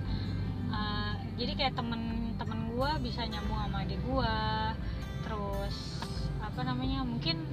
uh, 0.71 1.13
jadi 1.35 1.51
kayak 1.59 1.73
temen-temen 1.75 2.59
gue 2.71 2.89
bisa 3.03 3.21
nyambung 3.27 3.59
sama 3.59 3.77
adik 3.83 3.99
gue 4.01 4.35
terus 5.27 5.75
apa 6.41 6.61
namanya 6.65 7.03
mungkin 7.03 7.43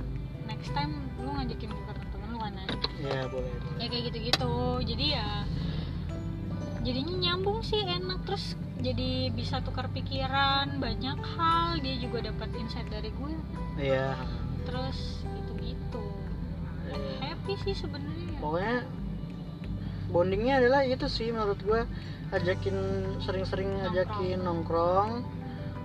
next 0.49 0.73
time 0.73 0.91
lu 1.21 1.31
ngajakin 1.37 1.71
gue 1.71 1.85
ke 1.87 1.95
temen 2.11 2.29
lu 2.33 2.39
kan 2.41 2.53
Nan? 2.57 2.69
Iya, 2.99 3.21
boleh 3.31 3.53
boleh. 3.63 3.79
Ya 3.79 3.87
kayak 3.87 4.05
gitu-gitu. 4.11 4.55
Jadi 4.83 5.07
ya 5.15 5.29
jadinya 6.83 7.15
nyambung 7.15 7.61
sih 7.63 7.79
enak. 7.85 8.25
Terus 8.27 8.59
jadi 8.81 9.31
bisa 9.31 9.61
tukar 9.63 9.87
pikiran 9.93 10.81
banyak 10.83 11.19
hal. 11.39 11.79
Dia 11.79 11.95
juga 12.01 12.33
dapat 12.33 12.49
insight 12.59 12.89
dari 12.91 13.13
gue 13.13 13.33
iya. 13.79 14.19
Terus 14.67 15.23
gitu-gitu. 15.23 16.03
Iya. 16.03 16.28
Happy 17.21 17.54
sih 17.62 17.75
sebenarnya. 17.75 18.38
Pokoknya 18.38 18.76
bondingnya 20.09 20.54
adalah 20.64 20.80
itu 20.83 21.07
sih 21.07 21.28
menurut 21.28 21.61
gue 21.61 21.80
ajakin 22.30 22.76
sering-sering 23.21 23.73
ajakin 23.85 24.40
nongkrong 24.40 25.25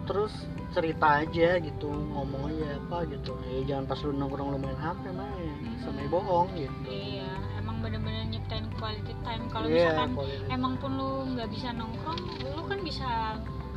terus 0.04 0.32
cerita 0.74 1.24
aja 1.24 1.60
gitu 1.60 1.88
ngomong 1.88 2.52
aja 2.52 2.76
apa 2.78 3.08
gitu. 3.08 3.36
Ya 3.48 3.60
jangan 3.76 3.86
pas 3.88 4.00
lu 4.04 4.12
nongkrong 4.12 4.48
lu 4.52 4.60
main 4.60 4.76
hp 4.76 5.04
main. 5.12 5.56
Sampai 5.80 6.08
bohong 6.08 6.50
gitu. 6.56 6.74
Iya 6.88 7.28
emang 7.60 7.80
bener-bener 7.80 8.28
nyiptain 8.28 8.68
quality 8.76 9.14
time. 9.24 9.44
Kalau 9.48 9.68
Iya, 9.68 9.92
misalkan 9.92 10.10
quality. 10.16 10.46
emang 10.52 10.74
pun 10.80 10.92
lu 10.96 11.10
nggak 11.36 11.50
bisa 11.52 11.68
nongkrong 11.72 12.20
lu 12.44 12.62
kan 12.68 12.80
bisa 12.84 13.10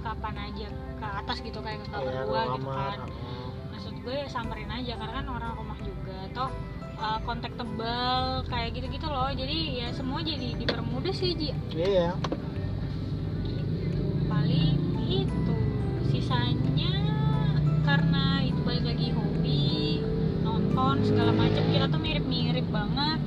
kapan 0.03 0.37
aja 0.39 0.67
ke 0.71 1.07
atas 1.07 1.37
gitu 1.43 1.59
kayak 1.59 1.83
ke 1.83 1.89
kamar 1.91 2.07
Iya, 2.15 2.23
gua 2.27 2.43
gitu 2.55 2.67
kan. 2.71 2.99
maksud 3.75 3.95
gue 4.01 4.15
ya 4.15 4.27
samperin 4.27 4.71
aja 4.71 4.93
karena 4.97 5.15
kan 5.21 5.27
orang 5.29 5.53
rumah 5.55 5.79
juga. 5.83 6.15
Atau 6.31 6.47
uh, 6.97 7.19
kontak 7.25 7.53
tebal 7.57 8.43
kayak 8.49 8.77
gitu-gitu 8.77 9.07
loh. 9.09 9.31
Jadi 9.33 9.81
ya 9.81 9.89
semua 9.93 10.21
jadi 10.25 10.57
dipermudah 10.57 11.15
sih 11.15 11.33
Ji. 11.37 11.51
Iya. 11.73 12.17
Paling 14.27 14.77
itu 15.07 15.55
sisanya 16.11 16.93
karena 17.87 18.43
itu 18.43 18.61
balik 18.67 18.85
lagi 18.85 19.09
hobi 19.15 20.03
nonton 20.43 21.05
segala 21.07 21.33
macam. 21.33 21.63
Kita 21.71 21.87
tuh 21.89 22.01
mirip-mirip 22.01 22.67
banget. 22.73 23.21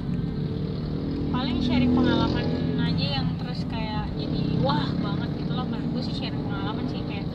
Paling 1.29 1.57
sharing 1.63 1.93
pengalaman 1.93 2.45
aja 2.81 3.07
yang 3.21 3.27
terus 3.37 3.61
kayak 3.69 4.09
jadi 4.17 4.59
wah 4.65 4.89
banget 4.99 5.29
gitu 5.39 5.51
loh. 5.53 5.65
Menurut 5.69 5.89
gue 5.95 6.03
sih 6.09 6.15
sharing 6.17 6.41
pengalaman 6.41 6.85
sih 6.89 7.01
kayak 7.05 7.25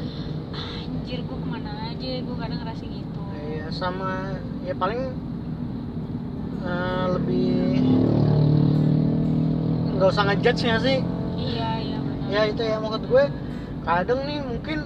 "Ah, 0.52 0.82
anjir 0.82 1.22
gue 1.24 1.38
ke 1.38 1.46
mana 1.48 1.94
aja? 1.94 2.10
Gue 2.20 2.36
kadang 2.36 2.58
ngerasa 2.60 2.84
gitu. 2.84 3.20
Iya 3.44 3.70
sama 3.70 4.34
ya 4.66 4.74
paling 4.76 5.14
eh, 6.64 7.06
lebih 7.12 7.52
nggak 9.94 10.08
usah 10.10 10.24
ngejudge 10.26 10.62
nya 10.64 10.76
sih. 10.80 10.98
Iya 11.34 11.70
iya 11.78 11.98
benar. 12.00 12.26
Ya 12.28 12.40
itu 12.50 12.62
ya 12.62 12.76
maksud 12.78 13.02
gue 13.06 13.24
kadang 13.84 14.20
nih 14.24 14.38
mungkin 14.42 14.78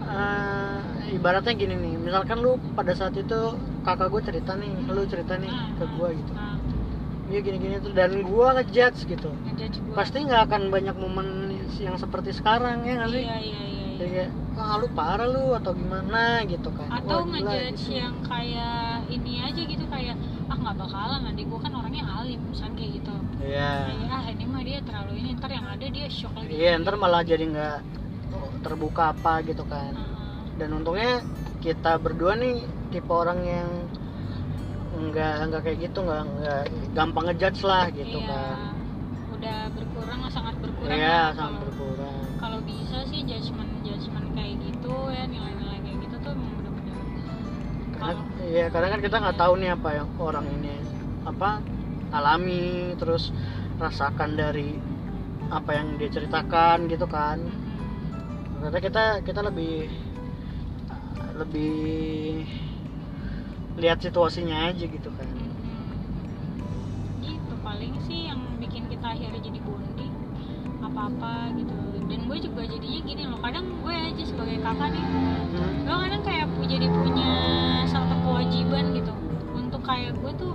eh, 0.00 0.78
ibaratnya 1.12 1.52
gini 1.52 1.74
nih 1.76 1.94
misalkan 2.00 2.38
lu 2.40 2.56
pada 2.72 2.92
saat 2.94 3.14
itu 3.14 3.38
kakak 3.84 4.08
gue 4.08 4.22
cerita 4.22 4.52
nih 4.56 4.72
lu 4.88 5.02
cerita 5.04 5.34
nih 5.36 5.50
Ah, 5.50 5.68
ke 5.76 5.84
gue 5.86 6.08
gitu. 6.16 6.32
dia 7.24 7.40
gini-gini 7.40 7.80
tuh 7.80 7.92
dan 7.96 8.20
gue 8.20 8.46
ngejudge 8.60 9.00
gitu. 9.08 9.30
Ngejudge 9.44 9.76
gue 9.80 9.94
pasti 9.96 10.16
nggak 10.20 10.42
akan 10.48 10.62
banyak 10.68 10.96
momen 10.96 11.26
yang 11.80 11.96
seperti 11.96 12.32
sekarang 12.32 12.84
ya 12.84 13.00
nggak 13.00 13.10
sih? 13.12 13.24
Iya 13.24 13.38
iya 13.40 13.60
iya, 13.64 13.84
Jadi 13.94 14.04
iya. 14.04 14.24
kayak 14.28 14.30
wah 14.54 14.76
lu 14.78 14.86
parah 14.92 15.26
lu 15.26 15.44
atau 15.52 15.72
gimana? 15.74 16.44
gitu 16.46 16.68
kan. 16.72 16.88
Atau 16.92 17.24
Wah, 17.24 17.28
ngejudge 17.32 17.80
gitu. 17.82 17.96
yang 17.96 18.14
kayak 18.24 19.04
ini 19.08 19.32
aja 19.40 19.62
gitu 19.64 19.84
kayak 19.88 20.16
ah 20.48 20.56
nggak 20.56 20.76
bakalan 20.76 21.20
adik 21.28 21.44
gue 21.48 21.60
kan 21.60 21.72
orangnya 21.72 22.04
alim 22.04 22.40
misalnya 22.52 22.76
kayak 22.76 22.92
gitu 23.54 23.62
iya. 23.62 23.70
Kayak 23.86 24.10
ah 24.10 24.24
ini 24.28 24.44
mah 24.44 24.62
dia 24.62 24.78
terlalu 24.82 25.12
ini 25.22 25.30
ntar 25.38 25.50
yang 25.50 25.66
ada 25.66 25.86
dia 25.86 26.06
shock 26.10 26.34
lagi. 26.34 26.50
Iya 26.52 26.70
ntar 26.82 26.94
malah 26.98 27.22
jadi 27.22 27.44
nggak 27.46 27.78
terbuka 28.60 29.14
apa 29.14 29.32
gitu 29.44 29.62
kan. 29.64 29.94
Heeh. 29.94 30.58
dan 30.58 30.70
untungnya 30.72 31.22
kita 31.58 31.98
berdua 31.98 32.34
nih 32.34 32.62
tipe 32.90 33.10
orang 33.10 33.40
yang 33.42 33.68
nggak 34.94 35.34
nggak 35.50 35.62
kayak 35.62 35.78
gitu 35.82 35.98
nggak 36.02 36.22
nggak 36.22 36.62
gampang 36.94 37.24
ngejudge 37.26 37.60
lah 37.62 37.90
gitu 37.90 38.18
Iya. 38.18 38.30
kan. 38.30 38.56
Udah 39.34 39.58
berkurang 39.74 40.18
lah 40.22 40.30
sangat 40.30 40.54
berkurang 40.62 40.94
iya 40.94 41.10
lah. 41.10 41.34
sangat 41.34 41.54
berkurang. 41.66 42.18
kalau 42.38 42.58
bisa 42.62 42.98
sih 43.08 43.20
judgement 43.26 43.70
judgement 43.82 44.26
kayak 44.32 44.54
gitu 44.62 44.94
ya 45.10 45.24
nilai-nilai 45.26 45.78
kayak 45.82 45.98
gitu 46.06 46.16
tuh 46.22 46.30
emang 46.32 46.52
bener-bener 46.54 46.96
karena 47.90 48.12
iya 48.46 48.64
kadang 48.70 48.90
kan 48.94 49.00
kita 49.02 49.16
nggak 49.18 49.36
tahu 49.36 49.52
nih 49.58 49.70
apa 49.72 49.88
yang 49.92 50.08
orang 50.20 50.46
ini 50.52 50.74
apa 51.24 51.48
alami 52.14 52.94
terus 52.94 53.34
rasakan 53.82 54.38
dari 54.38 54.78
apa 55.50 55.70
yang 55.74 55.98
dia 55.98 56.08
ceritakan 56.08 56.86
gitu 56.86 57.10
kan. 57.10 57.42
Ternyata 58.62 58.78
kita 58.80 59.04
kita 59.26 59.40
lebih 59.42 59.90
lebih 61.34 62.46
lihat 63.74 63.98
situasinya 63.98 64.70
aja 64.70 64.86
gitu 64.86 65.10
kan. 65.10 65.28
Gitu 67.18 67.54
paling 67.60 67.94
sih 68.06 68.30
yang 68.30 68.40
bikin 68.62 68.86
kita 68.86 69.18
akhirnya 69.18 69.42
jadi 69.42 69.60
bonding 69.66 70.14
apa-apa 70.80 71.50
gitu. 71.58 71.74
Dan 72.06 72.30
gue 72.30 72.38
juga 72.38 72.62
jadinya 72.62 73.00
gini 73.02 73.22
loh 73.26 73.40
kadang 73.42 73.66
gue 73.82 73.94
aja 73.94 74.22
sebagai 74.22 74.58
kakak 74.62 74.88
nih 74.94 75.06
Hmm. 75.54 75.86
gue 75.86 75.94
kadang 75.94 76.22
kayak 76.26 76.46
jadi 76.66 76.86
punya 76.90 77.30
satu 77.86 78.14
kewajiban 78.26 78.84
gitu. 78.96 79.12
Untuk 79.54 79.82
kayak 79.86 80.18
gue 80.18 80.32
tuh 80.34 80.52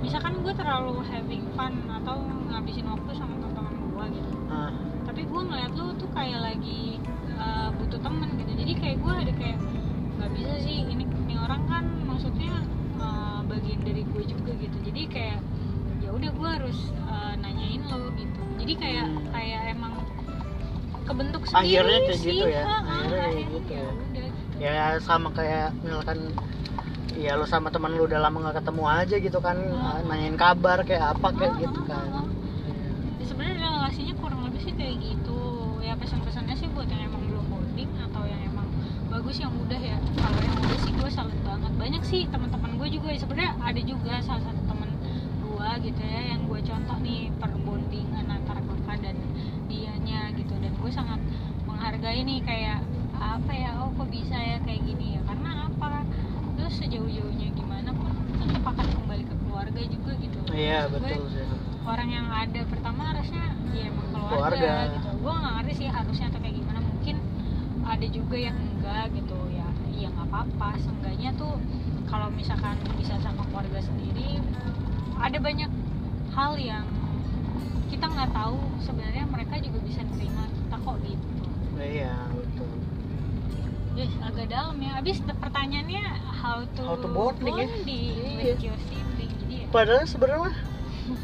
misalkan 0.00 0.40
gue 0.40 0.52
terlalu 0.52 1.04
having 1.06 1.44
fun 1.52 1.72
atau 1.92 2.16
ngabisin 2.48 2.86
waktu 2.86 3.10
sama 3.14 3.34
teman-teman 3.36 3.74
gue 3.76 4.04
gitu. 4.16 4.30
Ah, 4.48 4.72
tapi 5.04 5.22
gue 5.22 5.40
ngeliat 5.40 5.72
lu 5.72 5.92
tuh 5.94 6.08
kayak 6.10 6.40
lagi 6.40 6.96
uh, 7.36 7.68
butuh 7.76 8.00
temen 8.00 8.28
gitu. 8.36 8.52
Jadi 8.56 8.72
kayak 8.74 8.96
gue 8.98 9.12
ada 9.12 9.32
kayak 9.34 9.58
nggak 10.16 10.30
bisa 10.34 10.52
sih 10.60 10.76
ini 10.84 11.04
ini 11.04 11.34
orang 11.36 11.62
kan 11.64 11.84
maksudnya 12.04 12.64
uh, 12.98 13.40
bagian 13.44 13.80
dari 13.80 14.02
gue 14.02 14.22
juga 14.24 14.52
gitu. 14.56 14.76
Jadi 14.82 15.02
kayak 15.06 15.38
ya 16.00 16.10
udah 16.10 16.30
gue 16.32 16.48
harus 16.48 16.78
uh, 17.04 17.34
nanyain 17.36 17.84
lo 17.86 18.08
gitu. 18.14 18.40
Jadi 18.58 18.72
kayak 18.76 19.06
Hmm. 19.06 19.28
kayak 19.32 19.62
emang 19.72 19.94
kebentuk 21.04 21.42
sendiri 21.44 21.60
Akhirnya 21.80 21.98
kayak 22.00 22.18
sih. 22.18 22.28
gitu 22.30 22.46
ya? 22.46 22.64
Akhirnya 22.66 23.20
kayak 23.26 23.48
gitu 23.50 23.70
ya. 23.72 23.80
ya? 23.80 23.90
udah 23.90 24.24
gitu. 24.28 24.54
Ya 24.60 24.76
sama 25.00 25.28
kayak 25.32 25.68
misalkan 25.80 26.18
ya 27.20 27.36
lu 27.36 27.44
sama 27.44 27.68
teman 27.68 27.92
lu 27.92 28.08
udah 28.08 28.16
lama 28.16 28.40
nggak 28.40 28.64
ketemu 28.64 28.82
aja 28.88 29.16
gitu 29.20 29.38
kan 29.44 29.56
Ah. 29.76 30.00
nanyain 30.08 30.40
kabar 30.40 30.80
kayak 30.88 31.12
apa 31.16 31.28
kayak 31.36 31.54
gitu 31.60 31.80
ah, 31.84 31.88
kan. 31.88 32.08
Ya, 33.20 33.24
sebenarnya 33.28 33.56
relasinya 33.60 34.14
kurang 34.16 34.40
lebih 34.48 34.60
sih 34.64 34.72
kayak 34.72 34.96
gitu. 35.04 35.40
Ya 35.84 35.92
pesan-pesannya 36.00 36.56
sih 36.56 36.68
buat 36.72 36.88
yang 36.88 37.12
emang 37.12 37.28
belum 37.28 37.44
bonding 37.52 37.92
atau 38.08 38.24
yang 38.24 38.40
emang 38.48 38.64
bagus 39.12 39.36
yang 39.36 39.52
udah 39.52 39.76
ya. 39.76 40.00
Kalau 40.16 40.40
yang 40.40 40.56
udah 40.64 40.78
sih 40.80 40.92
gue 40.96 41.10
salut 41.12 41.36
banget. 41.44 41.72
Banyak 41.76 42.02
sih 42.08 42.24
teman-teman 42.32 42.80
gue 42.80 42.88
juga. 42.88 43.08
Ya 43.12 43.20
sebenarnya 43.20 43.52
ada 43.60 43.80
juga 43.84 44.12
salah 44.24 44.42
satu 44.48 44.60
teman 44.64 44.90
gue 45.44 45.70
gitu 45.92 46.00
ya 46.00 46.20
yang 46.32 46.40
gue 46.48 46.60
contoh 46.64 46.96
nih 47.04 47.28
perbondingan 47.36 48.26
antara 48.32 48.64
kakak 48.64 48.96
dan 49.04 49.16
dianya 49.68 50.32
gitu. 50.32 50.56
Dan 50.56 50.72
menghargai 51.68 52.24
nih 52.24 52.40
kayak 52.48 52.80
apa 53.12 53.52
ya? 53.52 53.76
Oh 53.84 53.92
kok 53.92 54.08
bisa 54.08 54.40
ya 54.40 54.56
kayak 54.64 54.88
gini 54.88 55.20
ya? 55.20 55.20
Karena 55.28 55.68
apa 55.68 56.00
sejauh-jauhnya 56.70 57.48
gimana 57.52 57.90
pun 57.90 58.10
tetap 58.38 58.64
akan 58.66 58.86
kembali 58.94 59.24
ke 59.24 59.34
keluarga 59.40 59.80
juga 59.82 60.12
gitu. 60.16 60.38
Iya 60.50 60.86
Maksud 60.86 60.90
gue, 60.90 61.00
betul 61.10 61.24
sih. 61.30 61.46
orang 61.82 62.08
yang 62.08 62.26
ada 62.28 62.60
pertama 62.64 63.02
harusnya 63.10 63.44
ya 63.70 63.84
emang 63.86 64.06
keluarga, 64.10 64.30
Keluarga. 64.30 64.74
gitu. 64.94 65.08
Gue 65.18 65.32
nggak 65.34 65.52
ngerti 65.58 65.72
sih 65.76 65.88
harusnya 65.88 66.26
atau 66.28 66.40
kayak 66.40 66.56
gimana. 66.56 66.78
Mungkin 66.80 67.16
ada 67.82 68.06
juga 68.06 68.36
yang 68.38 68.56
enggak 68.56 69.04
gitu 69.12 69.38
ya 69.50 69.68
ya 69.92 70.08
nggak 70.10 70.28
apa-apa. 70.28 70.68
Seenggaknya 70.78 71.30
tuh 71.34 71.52
kalau 72.06 72.28
misalkan 72.30 72.74
bisa 72.96 73.14
sama 73.18 73.42
keluarga 73.48 73.80
sendiri 73.80 74.38
ada 75.16 75.38
banyak 75.38 75.70
hal 76.32 76.52
yang 76.56 76.86
kita 77.88 78.06
nggak 78.06 78.30
tahu. 78.30 78.58
Sebenarnya 78.80 79.24
mereka 79.26 79.58
juga 79.58 79.78
bisa 79.82 80.00
nerima 80.04 80.46
kita 80.48 80.76
kok 80.78 80.96
gitu. 81.02 81.26
Iya 81.76 82.14
Yes, 84.00 84.16
agak 84.24 84.48
dalam 84.48 84.80
ya. 84.80 84.96
Abis 84.96 85.20
pertanyaannya 85.20 86.04
how 86.24 86.64
to, 86.64 86.82
How 86.88 86.96
to 87.04 87.08
bonding 87.12 87.52
ya? 87.52 87.68
bonding 87.68 88.16
Iya. 88.16 88.56
with 88.56 88.62
your 88.64 88.78
sibling. 88.88 89.32
Jadi 89.44 89.54
ya, 89.60 89.66
padahal 89.68 90.08
sebenarnya 90.08 90.52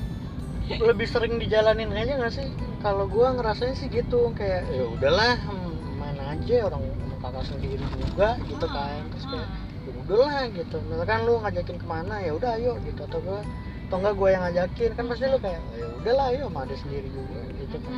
lebih 0.92 1.09
sering 1.09 1.40
dijalanin 1.40 1.88
aja 1.97 2.21
nggak 2.21 2.35
sih 2.37 2.52
kalau 2.85 3.09
gua 3.09 3.33
ngerasain 3.33 3.73
sih 3.80 3.88
gitu 3.88 4.28
kayak 4.37 4.68
ya 4.68 4.85
udahlah 4.92 5.40
hmm, 5.40 5.97
main 5.97 6.21
aja 6.21 6.68
orang 6.68 6.85
kakak 7.16 7.49
sendiri 7.49 7.87
juga 7.97 8.37
gitu 8.45 8.66
ah, 8.68 8.73
kan 8.76 9.00
terus 9.09 9.25
kayak 9.25 9.49
ah. 9.49 9.61
ya 9.88 9.90
udahlah 10.04 10.37
gitu 10.52 10.76
misalkan 10.85 11.18
lu 11.25 11.33
ngajakin 11.40 11.76
ke 11.80 11.87
mana 11.88 12.14
ya 12.21 12.30
udah 12.37 12.50
ayo 12.61 12.73
gitu 12.85 13.00
atau 13.09 13.18
gua 13.25 13.40
atau 13.88 13.97
enggak 14.04 14.14
gua 14.21 14.28
yang 14.37 14.42
ngajakin 14.45 14.90
kan 14.92 15.04
pasti 15.09 15.25
lu 15.33 15.38
kayak 15.40 15.62
ya 15.80 15.87
udahlah 15.97 16.26
ayo 16.28 16.45
sama 16.52 16.61
ada 16.68 16.76
sendiri 16.76 17.09
juga 17.09 17.40
gitu 17.56 17.76
kan 17.80 17.95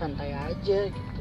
santai 0.00 0.30
aja 0.32 0.78
gitu 0.88 1.11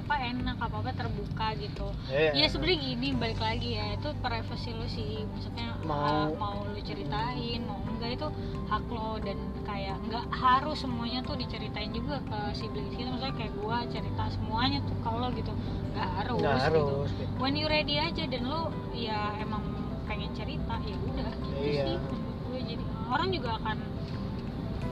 apa-apa 0.00 0.16
enak, 0.24 0.56
apa-apa 0.56 0.90
terbuka 0.96 1.46
gitu. 1.54 1.86
Iya. 2.08 2.32
Ya 2.34 2.46
sebenarnya 2.48 2.78
gini 2.80 3.08
balik 3.12 3.36
lagi 3.38 3.76
ya 3.76 3.94
itu 3.94 4.08
privasi 4.18 4.72
lu 4.72 4.86
sih 4.86 5.28
maksudnya 5.28 5.76
Mau- 5.84 6.00
uh, 6.00 6.32
mau 6.34 6.64
lu 6.64 6.80
ceritain 6.80 7.60
mau 7.68 7.76
enggak 7.86 8.16
itu 8.16 8.28
hak 8.64 8.84
lo 8.88 9.20
dan 9.20 9.36
kayak 9.62 10.00
nggak 10.08 10.24
harus 10.32 10.80
semuanya 10.80 11.20
tuh 11.20 11.36
diceritain 11.36 11.92
juga 11.92 12.16
ke 12.24 12.38
sibling 12.56 12.88
kita 12.90 13.12
maksudnya 13.12 13.36
kayak 13.36 13.52
gua 13.60 13.76
cerita 13.86 14.24
semuanya 14.32 14.80
tuh 14.82 14.96
kalau 15.04 15.28
gitu 15.30 15.52
nggak 15.92 16.08
harus, 16.16 16.38
nggak 16.40 16.56
gitu. 16.56 16.64
harus 16.64 17.08
gitu. 17.12 17.32
when 17.36 17.52
you 17.52 17.68
ready 17.68 18.00
aja 18.00 18.24
dan 18.24 18.42
lu 18.42 18.72
ya 18.90 19.36
emang 19.36 19.60
pengen 20.08 20.32
cerita 20.32 20.80
ya 20.80 20.96
udah 20.96 21.28
gitu 21.28 21.60
Iya. 21.60 21.84
sih 21.84 21.96
menurut 22.00 22.38
gue 22.48 22.60
jadi 22.66 22.84
orang 23.06 23.28
juga 23.30 23.50
akan 23.60 23.76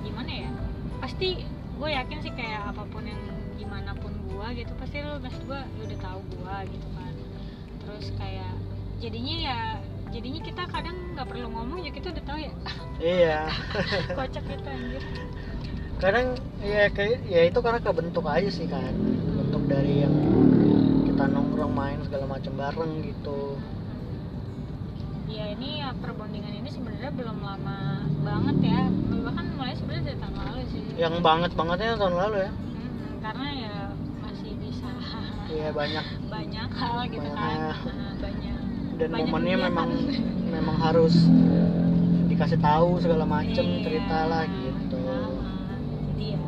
gimana 0.05 0.31
ya 0.31 0.51
pasti 1.01 1.29
gue 1.79 1.89
yakin 1.89 2.19
sih 2.21 2.33
kayak 2.35 2.61
apa 2.69 2.83
pun 2.85 3.03
yang 3.03 3.23
gimana 3.57 3.95
pun 3.95 4.08
gue 4.39 4.63
gitu 4.63 4.73
pasti 4.79 5.03
lu 5.03 5.19
maksud 5.19 5.43
gue 5.51 5.61
lu 5.67 5.83
udah 5.83 5.99
tahu 5.99 6.21
gue 6.31 6.57
gitu 6.71 6.89
kan. 6.95 7.15
Terus 7.83 8.07
kayak 8.15 8.55
jadinya 9.03 9.37
ya 9.43 9.59
jadinya 10.15 10.41
kita 10.47 10.63
kadang 10.71 10.97
nggak 11.19 11.27
perlu 11.27 11.49
ngomong 11.51 11.83
ya 11.83 11.91
kita 11.91 12.15
udah 12.15 12.25
tahu 12.25 12.39
ya. 12.39 12.53
Iya. 13.03 13.41
Kocak 14.19 14.45
gitu 14.47 14.69
anjir. 14.71 15.03
Kadang 15.99 16.39
ya 16.63 16.87
kayak 16.95 17.27
ya 17.27 17.51
itu 17.51 17.59
karena 17.59 17.81
kebentuk 17.83 18.25
aja 18.31 18.47
sih 18.47 18.71
kan. 18.71 18.95
Bentuk 19.35 19.67
dari 19.67 20.07
yang 20.07 20.15
kita 21.11 21.27
nongkrong 21.27 21.75
main 21.75 21.99
segala 22.07 22.31
macam 22.31 22.55
bareng 22.55 22.93
gitu. 23.11 23.59
Ya 25.27 25.51
ini 25.51 25.83
ya 25.83 25.91
perbondingan 25.99 26.63
ini 26.63 26.71
sebenarnya 26.71 27.11
belum 27.11 27.43
lama 27.43 28.07
banget 28.23 28.57
ya. 28.71 28.87
Bahkan 29.19 29.45
mulai 29.59 29.75
sebenarnya 29.75 30.15
dari 30.15 30.19
tahun 30.23 30.35
lalu 30.47 30.63
sih. 30.71 30.83
Yang 30.95 31.15
banget 31.27 31.51
bangetnya 31.59 31.99
tahun 31.99 32.15
lalu 32.15 32.37
ya? 32.47 32.51
Mm, 32.55 33.15
karena 33.19 33.49
ya 33.51 33.75
iya 35.51 35.69
banyak. 35.71 36.05
Banyak 36.27 36.71
hal 36.73 36.99
gitu 37.07 37.29
kan. 37.29 37.39
Banyak. 37.39 37.77
Nah, 37.89 38.13
banyak. 38.19 38.57
Dan 38.99 39.09
Banyak 39.09 39.27
momennya 39.27 39.55
kegiatan. 39.55 39.67
memang 39.71 39.89
memang 40.57 40.77
harus 40.79 41.15
dikasih 42.29 42.59
tahu 42.59 42.99
segala 42.99 43.25
macem 43.25 43.65
Iya. 43.65 43.83
cerita 43.83 44.19
lah 44.27 44.43
gitu. 44.45 45.01
Nah, 45.01 45.79
jadi 46.09 46.27
ya 46.35 46.43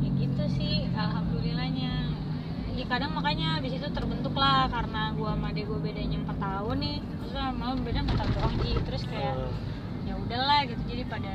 ya 0.00 0.08
gitu 0.16 0.44
sih 0.50 0.74
alhamdulillahnya. 0.90 1.92
Ya 2.72 2.84
kadang 2.86 3.12
makanya 3.12 3.60
habis 3.60 3.72
itu 3.72 3.88
terbentuk 3.88 4.32
lah 4.34 4.64
karena 4.66 5.12
gua 5.12 5.36
sama 5.36 5.50
adek 5.50 5.64
gua 5.66 5.78
bedanya 5.78 6.16
4 6.18 6.38
tahun 6.38 6.76
nih. 6.78 6.98
Terus 7.20 7.32
malah 7.52 7.76
beda 7.78 8.00
4 8.00 8.16
tahun 8.16 8.30
doang 8.32 8.54
Ji. 8.58 8.72
terus 8.80 9.02
kayak 9.04 9.34
Eh, 9.36 9.52
ya 10.02 10.14
udahlah 10.16 10.60
gitu. 10.64 10.82
Jadi 10.86 11.02
pada 11.04 11.34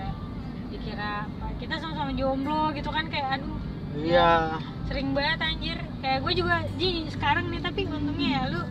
dikira 0.65 1.12
"Pak, 1.30 1.51
kita 1.56 1.75
sama-sama 1.78 2.12
jomblo 2.12 2.73
gitu 2.73 2.89
kan 2.89 3.06
kayak 3.06 3.39
aduh 3.39 3.56
iya. 3.99 4.60
Sering 4.88 5.15
banget 5.15 5.39
anjir. 5.41 5.77
Kayak 6.03 6.19
gue 6.21 6.34
juga 6.38 6.55
ji 6.77 7.08
sekarang 7.10 7.49
nih 7.49 7.62
tapi 7.63 7.88
untungnya 7.88 8.29
ya 8.29 8.41
lu 8.51 8.62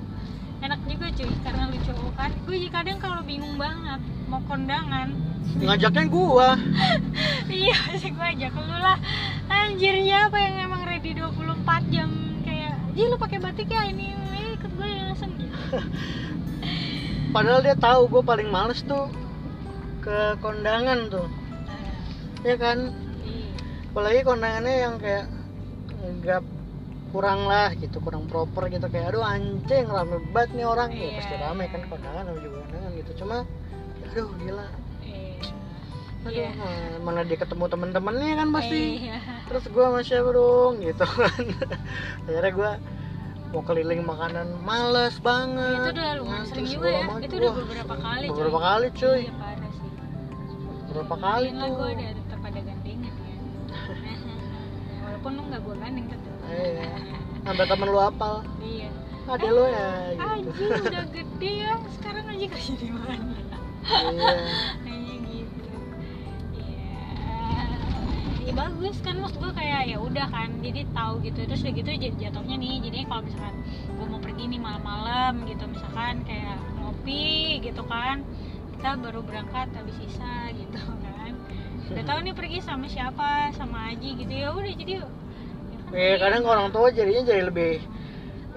enak 0.64 0.80
juga 0.88 1.06
cuy 1.12 1.32
karena 1.44 1.62
lu 1.68 1.76
cowok 1.84 2.12
kan. 2.16 2.30
Gue 2.44 2.56
kadang 2.68 2.98
kalau 3.00 3.20
bingung 3.24 3.56
banget 3.56 4.00
mau 4.28 4.40
kondangan. 4.48 5.12
Ngajaknya 5.60 6.04
gua. 6.10 6.48
Iya 7.44 7.76
sih 8.00 8.10
gue 8.10 8.26
ajak 8.34 8.56
lu 8.56 8.76
lah. 8.80 8.98
Anjir 9.46 9.94
siapa 10.02 10.34
yang 10.40 10.66
emang 10.66 10.82
ready 10.88 11.14
24 11.14 11.92
jam 11.92 12.10
kayak 12.42 12.74
ji 12.96 13.02
lu 13.06 13.16
pakai 13.20 13.38
batik 13.38 13.68
ya 13.70 13.86
ini 13.86 14.10
ikut 14.58 14.72
gue 14.74 14.88
langsung. 14.88 15.30
Gitu 15.38 15.54
padahal 17.34 17.60
dia 17.62 17.76
tahu 17.78 18.10
gue 18.10 18.22
paling 18.24 18.48
males 18.48 18.80
tuh 18.82 19.12
ke 20.02 20.34
kondangan 20.40 21.12
tuh. 21.12 21.28
Ya 22.42 22.56
kan. 22.56 23.03
Apalagi 23.94 24.20
kondangannya 24.22 24.74
yang 24.76 24.94
kayak 24.98 25.30
nggak 26.18 26.42
kurang 27.08 27.46
lah 27.46 27.70
gitu 27.72 28.02
kurang 28.02 28.26
proper 28.26 28.66
gitu. 28.66 28.86
Kayak 28.88 29.14
aduh 29.14 29.22
anjing 29.22 29.86
rame 29.86 30.18
banget 30.28 30.50
nih 30.52 30.66
orang. 30.66 30.90
Ya 30.90 30.98
Iya, 30.98 31.10
pasti 31.16 31.34
rame 31.36 31.62
iya. 31.62 31.70
kan 31.70 31.80
kondangan 31.86 32.22
namanya 32.24 32.42
juga 32.42 32.56
kondangan 32.60 32.90
gitu. 32.92 33.10
Cuma 33.16 33.36
aduh 34.04 34.28
gila. 34.36 34.66
Iya. 35.00 35.30
aduh 36.20 36.34
Iya. 36.34 36.50
ma- 36.52 37.02
mana 37.04 37.20
dia 37.22 37.38
ketemu 37.38 37.64
temen-temennya 37.68 38.30
kan 38.34 38.48
pasti. 38.50 38.80
Iya. 39.00 39.18
terus 39.46 39.64
gua 39.68 39.84
sama 39.86 40.00
siapa 40.02 40.30
dong? 40.32 40.74
Gitu 40.80 41.04
kan. 41.06 41.44
Akhirnya 42.26 42.50
gua 42.52 42.70
mau 43.48 43.62
keliling 43.62 44.02
makanan 44.02 44.46
males 44.60 45.14
banget. 45.22 45.78
Itu 45.78 45.90
udah 45.94 46.08
lumayan 46.18 46.34
Nah, 46.34 46.46
sering 46.50 46.66
juga 46.66 46.88
ya. 46.90 47.02
Itu 47.22 47.34
udah 47.38 47.52
beberapa 47.54 47.94
kali 47.94 48.24
beberapa 48.26 48.58
coy. 48.58 48.66
kali 48.66 48.86
cuy. 48.90 49.22
Iya 49.22 49.32
parah 49.38 49.70
sih. 49.70 49.90
Beberapa 50.84 51.14
kali 51.16 51.46
tuh 51.48 51.68
gue 51.70 51.88
ada 51.88 52.22
walaupun 55.24 55.40
lu 55.40 55.48
nggak 55.48 55.62
gue 55.64 55.74
gandeng 55.80 56.06
tetap 56.12 56.36
iya. 56.52 56.88
Sampai 57.48 57.64
temen 57.68 57.88
lu 57.92 58.00
apal. 58.00 58.34
Iya. 58.60 58.88
Ada 59.24 59.48
lo 59.52 59.64
ya 59.68 59.88
gitu. 60.12 60.28
Aji 60.28 60.64
udah 60.88 61.04
gede 61.12 61.52
ya. 61.64 61.72
Sekarang 61.96 62.24
aja 62.28 62.46
kerja 62.52 62.72
di 62.76 62.88
mana? 62.92 63.16
Iya. 63.88 64.32
Kayaknya 64.84 65.16
gitu. 65.28 65.64
Ya 66.60 66.92
ya 68.44 68.52
bagus. 68.52 68.96
Kan 69.00 69.16
maksud 69.24 69.40
gue 69.40 69.52
kayak 69.56 69.82
ya 69.88 69.96
udah 69.96 70.26
kan 70.28 70.48
jadi 70.60 70.84
tahu 70.92 71.14
gitu. 71.24 71.40
Terus 71.48 71.60
udah 71.64 71.72
gitu 71.72 71.88
jadi 71.88 72.16
jatuhnya 72.28 72.56
nih 72.60 72.74
jadi 72.84 72.98
kalau 73.08 73.22
misalkan 73.24 73.56
gue 73.96 74.06
mau 74.08 74.20
pergi 74.20 74.44
nih 74.44 74.60
malam-malam 74.60 75.32
gitu 75.48 75.64
misalkan 75.72 76.20
kayak 76.28 76.60
ngopi 76.80 77.64
gitu 77.64 77.80
kan 77.88 78.20
kita 78.76 79.00
baru 79.00 79.24
berangkat 79.24 79.72
habis 79.72 79.96
sisa 79.96 80.52
gitu 80.52 80.80
udah 81.92 82.04
tahu 82.04 82.18
nih 82.24 82.34
pergi 82.34 82.58
sama 82.60 82.86
siapa 82.88 83.52
sama 83.52 83.92
Aji 83.92 84.10
gitu. 84.16 84.32
Ya 84.32 84.48
udah 84.52 84.72
jadi 84.72 84.92
ya 84.96 85.04
kan 85.04 85.12
Eh, 85.94 86.16
kadang 86.18 86.42
orang 86.44 86.68
tua 86.72 86.88
jadinya 86.90 87.22
jadi 87.22 87.42
lebih 87.46 87.78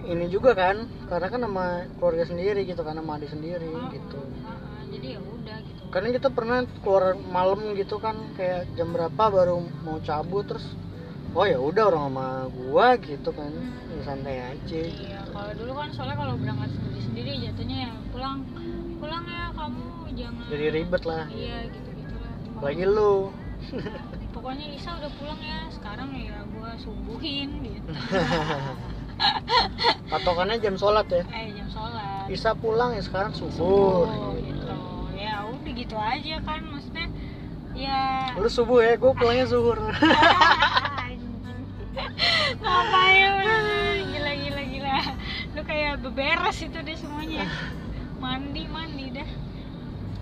ini 0.08 0.26
juga 0.32 0.56
kan 0.56 0.88
karena 1.06 1.28
kan 1.28 1.42
sama 1.44 1.66
keluarga 2.00 2.24
sendiri 2.26 2.64
gitu 2.64 2.82
kan 2.82 2.96
sama 2.96 3.20
adik 3.20 3.30
sendiri 3.30 3.68
Oh, 3.68 3.92
gitu. 3.92 4.18
uh-uh, 4.18 4.80
jadi 4.90 5.08
ya 5.14 5.20
udah 5.20 5.58
gitu. 5.62 5.82
Kadang 5.92 6.12
kita 6.16 6.30
pernah 6.32 6.58
keluar 6.82 7.06
malam 7.20 7.76
gitu 7.76 8.00
kan 8.00 8.16
kayak 8.40 8.72
jam 8.74 8.96
berapa 8.96 9.24
baru 9.28 9.60
mau 9.84 10.00
cabut 10.02 10.48
terus 10.48 10.64
oh 11.36 11.44
ya 11.44 11.60
udah 11.60 11.92
orang 11.92 12.04
sama 12.10 12.28
gua 12.50 12.88
gitu 12.98 13.30
kan 13.36 13.52
ya, 13.92 14.02
santai 14.08 14.38
aja. 14.42 14.80
Iya, 14.80 15.20
kalau 15.30 15.52
dulu 15.60 15.72
kan 15.76 15.88
soalnya 15.92 16.16
kalau 16.18 16.34
berangkat 16.40 16.70
sendiri 16.74 17.02
sendiri 17.04 17.32
jatuhnya 17.44 17.78
ya 17.86 17.92
pulang 18.10 18.38
pulang 18.98 19.24
ya 19.28 19.44
kamu 19.54 19.84
jangan 20.16 20.46
jadi 20.50 20.66
ribet 20.72 21.04
lah. 21.04 21.24
Iya 21.30 21.58
gitu 21.70 21.87
lagi 22.62 22.86
lu 22.90 23.30
Pokoknya 24.38 24.70
Isa 24.70 24.94
udah 24.94 25.10
pulang 25.18 25.42
ya. 25.42 25.66
Sekarang 25.74 26.14
ya 26.14 26.46
gua 26.54 26.78
subuhin 26.78 27.58
gitu. 27.66 27.90
patokannya 30.14 30.62
jam 30.62 30.78
sholat 30.78 31.10
ya 31.10 31.26
Eh 31.34 31.58
jam 31.58 31.66
sholat. 31.74 32.30
Isa 32.30 32.54
pulang 32.54 32.94
ya 32.94 33.02
sekarang 33.02 33.34
subuh 33.34 34.06
Subuh 34.06 34.38
gitu. 34.38 34.78
Ya 35.18 35.42
udah 35.50 35.74
gitu 35.74 35.98
aja 35.98 36.36
kan 36.46 36.62
maksudnya. 36.70 37.10
Ya 37.74 38.30
lu 38.38 38.50
subuh 38.50 38.86
ya 38.86 38.94
gua 39.02 39.18
pulangnya 39.18 39.50
zuhur. 39.50 39.82
Ngapain 42.62 43.34
gila 44.14 44.34
gila 44.38 44.64
gila. 44.70 44.98
Lu 45.58 45.62
kayak 45.66 46.06
beberes 46.06 46.62
itu 46.62 46.78
deh 46.78 46.94
semuanya. 46.94 47.50
Mandi 48.22 48.70
mandi 48.70 49.18
dah. 49.18 49.30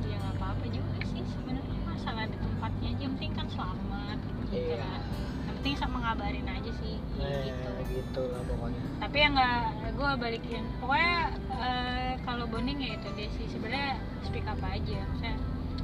Ya 0.08 0.16
nggak 0.24 0.40
apa-apa 0.40 0.66
juga 0.72 1.04
sih 1.04 1.20
sebenarnya 1.36 1.75
masalah 2.06 2.30
di 2.30 2.38
tempatnya 2.38 2.88
aja 2.94 3.02
yang 3.02 3.14
penting 3.18 3.34
kan 3.34 3.48
selamat 3.50 4.18
gitu. 4.30 4.54
Iya. 4.54 4.78
kan. 4.78 5.02
Yang 5.42 5.56
penting 5.58 5.76
sama 5.82 5.98
ngabarin 6.06 6.46
aja 6.46 6.72
sih 6.78 6.96
eh, 7.18 7.50
gitu. 7.50 7.70
gitu 7.98 8.22
lah 8.30 8.42
pokoknya. 8.46 8.82
Tapi 9.02 9.16
ya 9.18 9.28
nggak 9.34 9.66
gue 9.98 10.12
balikin. 10.22 10.64
Pokoknya 10.78 11.18
eh, 11.50 12.12
kalau 12.22 12.46
bonding 12.46 12.78
ya 12.78 12.94
itu 12.94 13.10
dia 13.18 13.30
sih. 13.34 13.50
Sebenarnya 13.50 13.98
speak 14.22 14.46
up 14.46 14.62
aja. 14.62 15.02
Maksudnya 15.02 15.36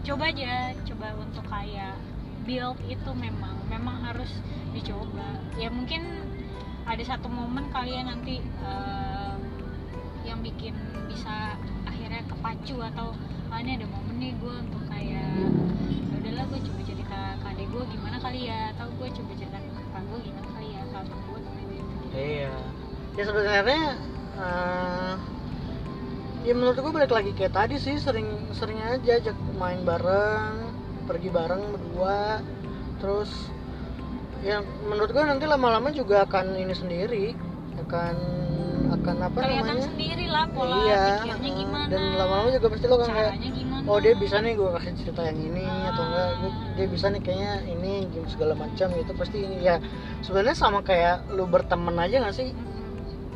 coba 0.05 0.23
aja 0.29 0.53
coba 0.85 1.07
untuk 1.17 1.45
kayak 1.49 1.97
build 2.45 2.77
itu 2.85 3.11
memang 3.17 3.57
memang 3.65 3.97
harus 4.05 4.29
dicoba. 4.77 5.41
Ya 5.57 5.73
mungkin 5.73 6.05
ada 6.85 7.01
satu 7.01 7.33
momen 7.33 7.65
kalian 7.73 8.13
nanti 8.13 8.45
eh, 8.45 9.35
yang 10.21 10.45
bikin 10.45 10.77
bisa 11.09 11.57
akhirnya 11.89 12.21
kepacu 12.29 12.77
atau 12.93 13.09
ah, 13.49 13.57
ini 13.57 13.81
ada 13.81 13.89
momen 13.89 14.21
nih 14.21 14.37
gue 14.37 14.53
untuk 14.53 14.85
kayak 14.85 15.49
"Ya 16.31 16.39
udahlah 16.39 16.47
gue 16.47 16.59
coba 16.63 16.81
cerita 16.87 17.19
ke 17.43 17.45
adek 17.51 17.67
gue 17.75 17.83
gimana 17.91 18.17
kali 18.23 18.39
ya? 18.47 18.71
Atau 18.71 18.87
gue 18.95 19.07
coba 19.11 19.31
cerita 19.35 19.57
ke 19.59 19.69
kakak 19.75 20.03
gue 20.07 20.19
gimana 20.31 20.47
kali 20.55 20.67
ya? 20.71 20.81
Kalau 20.87 21.05
gue 21.11 21.39
iya. 22.15 22.55
Ya 23.19 23.23
sebenarnya 23.27 23.83
eh, 24.39 25.13
ya 26.47 26.53
menurut 26.55 26.77
gue 26.79 26.93
balik 26.95 27.11
lagi 27.11 27.31
kayak 27.35 27.51
tadi 27.51 27.75
sih 27.75 27.99
sering 27.99 28.47
sering 28.55 28.79
aja 28.79 29.19
ajak 29.19 29.35
main 29.59 29.83
bareng 29.83 30.71
pergi 31.03 31.27
bareng 31.27 31.63
berdua. 31.75 32.39
Terus 33.03 33.51
ya 34.39 34.63
menurut 34.87 35.11
gue 35.11 35.23
nanti 35.27 35.43
lama-lama 35.51 35.91
juga 35.91 36.23
akan 36.23 36.55
ini 36.55 36.71
sendiri 36.71 37.35
akan 37.75 38.15
akan 38.95 39.15
apa 39.19 39.35
kelihatan 39.35 39.67
namanya? 39.67 39.83
sendiri 39.83 40.25
lah 40.31 40.47
pola 40.47 40.79
iya. 40.87 41.03
pikirnya 41.27 41.51
gimana. 41.59 41.91
Dan 41.91 42.03
lama-lama 42.15 42.49
juga 42.55 42.67
pasti 42.71 42.85
lo 42.87 42.95
kan 43.03 43.09
kayak 43.11 43.35
gimana 43.35 43.70
oh 43.91 43.99
dia 43.99 44.15
bisa 44.15 44.39
nih 44.39 44.55
gue 44.55 44.69
kasih 44.71 44.95
cerita 45.03 45.27
yang 45.27 45.35
ini 45.35 45.67
atau 45.67 46.03
enggak. 46.07 46.29
Dia 46.79 46.87
bisa 46.87 47.05
nih 47.11 47.21
kayaknya 47.21 47.53
ini 47.67 48.07
game 48.07 48.27
segala 48.31 48.55
macam 48.55 48.87
gitu. 48.95 49.11
Pasti 49.19 49.37
ini 49.43 49.57
ya 49.59 49.83
sebenarnya 50.23 50.55
sama 50.55 50.79
kayak 50.79 51.27
lu 51.35 51.43
berteman 51.43 51.99
aja 51.99 52.23
gak 52.23 52.35
sih? 52.39 52.55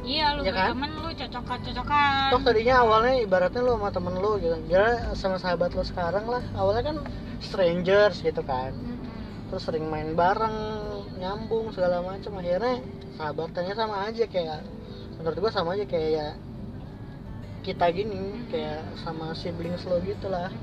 Iya 0.07 0.39
lu 0.39 0.47
Ya 0.47 0.55
kan? 0.55 0.71
berteman 0.71 0.91
lu 1.03 1.09
cocokan 1.11 1.59
cocokan 1.59 2.29
toh 2.31 2.41
tadinya 2.45 2.75
awalnya 2.87 3.13
ibaratnya 3.19 3.61
lu 3.67 3.75
sama 3.75 3.89
temen 3.91 4.15
lu 4.15 4.31
gitu. 4.39 4.55
Ya 4.71 5.11
sama 5.19 5.35
sahabat 5.35 5.75
lu 5.75 5.83
sekarang 5.83 6.23
lah. 6.31 6.43
Awalnya 6.55 6.83
kan 6.95 6.97
strangers 7.43 8.23
gitu 8.23 8.39
kan. 8.47 8.71
Terus 9.51 9.61
sering 9.67 9.91
main 9.91 10.15
bareng 10.15 10.55
nyambung 11.19 11.75
segala 11.75 11.99
macam. 11.99 12.31
Akhirnya 12.39 12.79
sahabatannya 13.19 13.75
sama 13.75 14.07
aja 14.07 14.23
kayak 14.23 14.63
menurut 15.19 15.37
gua 15.43 15.51
sama 15.51 15.75
aja 15.75 15.83
kayak 15.83 16.09
ya 16.15 16.27
kita 17.65 17.89
gini 17.89 18.45
kayak 18.47 18.85
sama 19.01 19.33
siblings 19.33 19.81
lo 19.83 19.97
gitu 20.05 20.29
lah 20.29 20.53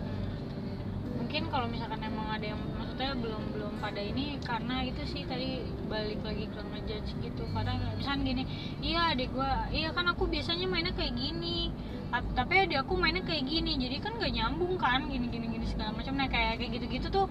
mungkin 1.18 1.50
kalau 1.50 1.66
misalkan 1.66 1.98
emang 1.98 2.28
ada 2.30 2.46
yang 2.46 2.60
maksudnya 2.78 3.16
belum 3.18 3.42
belum 3.56 3.72
pada 3.80 3.98
ini 3.98 4.38
karena 4.38 4.84
itu 4.84 5.02
sih 5.08 5.26
tadi 5.26 5.64
balik 5.88 6.20
lagi 6.22 6.44
ke 6.46 6.60
ngejudge 6.60 7.10
gitu. 7.18 7.42
Kadang 7.50 7.80
misalnya 7.96 8.22
gini 8.22 8.42
iya 8.84 9.16
adik 9.16 9.32
gua 9.32 9.66
iya 9.72 9.90
kan 9.90 10.06
aku 10.06 10.28
biasanya 10.28 10.68
mainnya 10.68 10.92
kayak 10.92 11.16
gini. 11.16 11.72
Ta- 12.12 12.28
tapi 12.36 12.68
adik 12.68 12.84
aku 12.84 12.94
mainnya 13.00 13.24
kayak 13.24 13.48
gini 13.48 13.80
jadi 13.80 13.96
kan 13.98 14.12
gak 14.20 14.28
nyambung 14.28 14.76
kan 14.76 15.08
gini 15.08 15.26
gini 15.32 15.46
gini 15.48 15.66
segala 15.66 15.96
macam. 15.96 16.12
Nah 16.14 16.28
kayak 16.28 16.60
kayak 16.60 16.70
gitu 16.78 16.86
gitu 17.00 17.06
tuh 17.08 17.26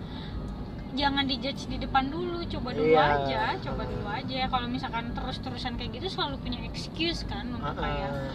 jangan 0.91 1.23
dijudge 1.23 1.71
di 1.71 1.77
depan 1.79 2.11
dulu 2.11 2.43
coba 2.51 2.75
dulu 2.75 2.91
Iya. 2.91 3.05
aja 3.21 3.43
coba 3.61 3.85
dulu 3.85 4.07
aja. 4.09 4.49
Kalau 4.49 4.65
misalkan 4.67 5.13
terus 5.13 5.37
terusan 5.45 5.77
kayak 5.77 6.01
gitu 6.01 6.09
selalu 6.09 6.41
punya 6.41 6.59
excuse 6.65 7.21
kan 7.29 7.45
untuk 7.53 7.77
kayak 7.77 8.09
Heeh. 8.11 8.33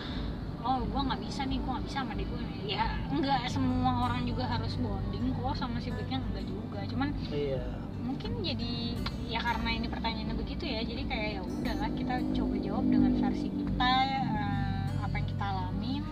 Oh 0.67 0.83
gue 0.83 1.01
nggak 1.07 1.21
bisa 1.23 1.47
nih 1.47 1.63
gue 1.63 1.71
nggak 1.71 1.87
bisa 1.87 1.97
sama 2.03 2.13
adik 2.19 2.27
gue 2.27 2.43
ya 2.67 2.87
nggak 3.15 3.43
semua 3.47 4.11
orang 4.11 4.27
juga 4.27 4.45
harus 4.51 4.75
bonding 4.83 5.31
kok 5.31 5.55
sama 5.55 5.79
siblingnya 5.79 6.19
enggak 6.19 6.45
juga. 6.45 6.81
Cuman 6.91 7.09
iya. 7.31 7.63
mungkin 8.03 8.43
jadi 8.43 8.99
ya 9.31 9.39
karena 9.39 9.71
ini 9.79 9.87
pertanyaannya 9.87 10.35
begitu 10.35 10.67
ya 10.67 10.83
jadi 10.83 11.03
kayak 11.07 11.29
ya 11.39 11.43
udahlah 11.43 11.91
kita 11.95 12.15
coba 12.35 12.55
jawab 12.59 12.85
dengan 12.87 13.13
versi 13.19 13.49
kita 13.51 13.91
eh, 14.07 14.83
apa 15.03 15.15
yang 15.15 15.29
kita 15.31 15.45
alamin 15.47 16.05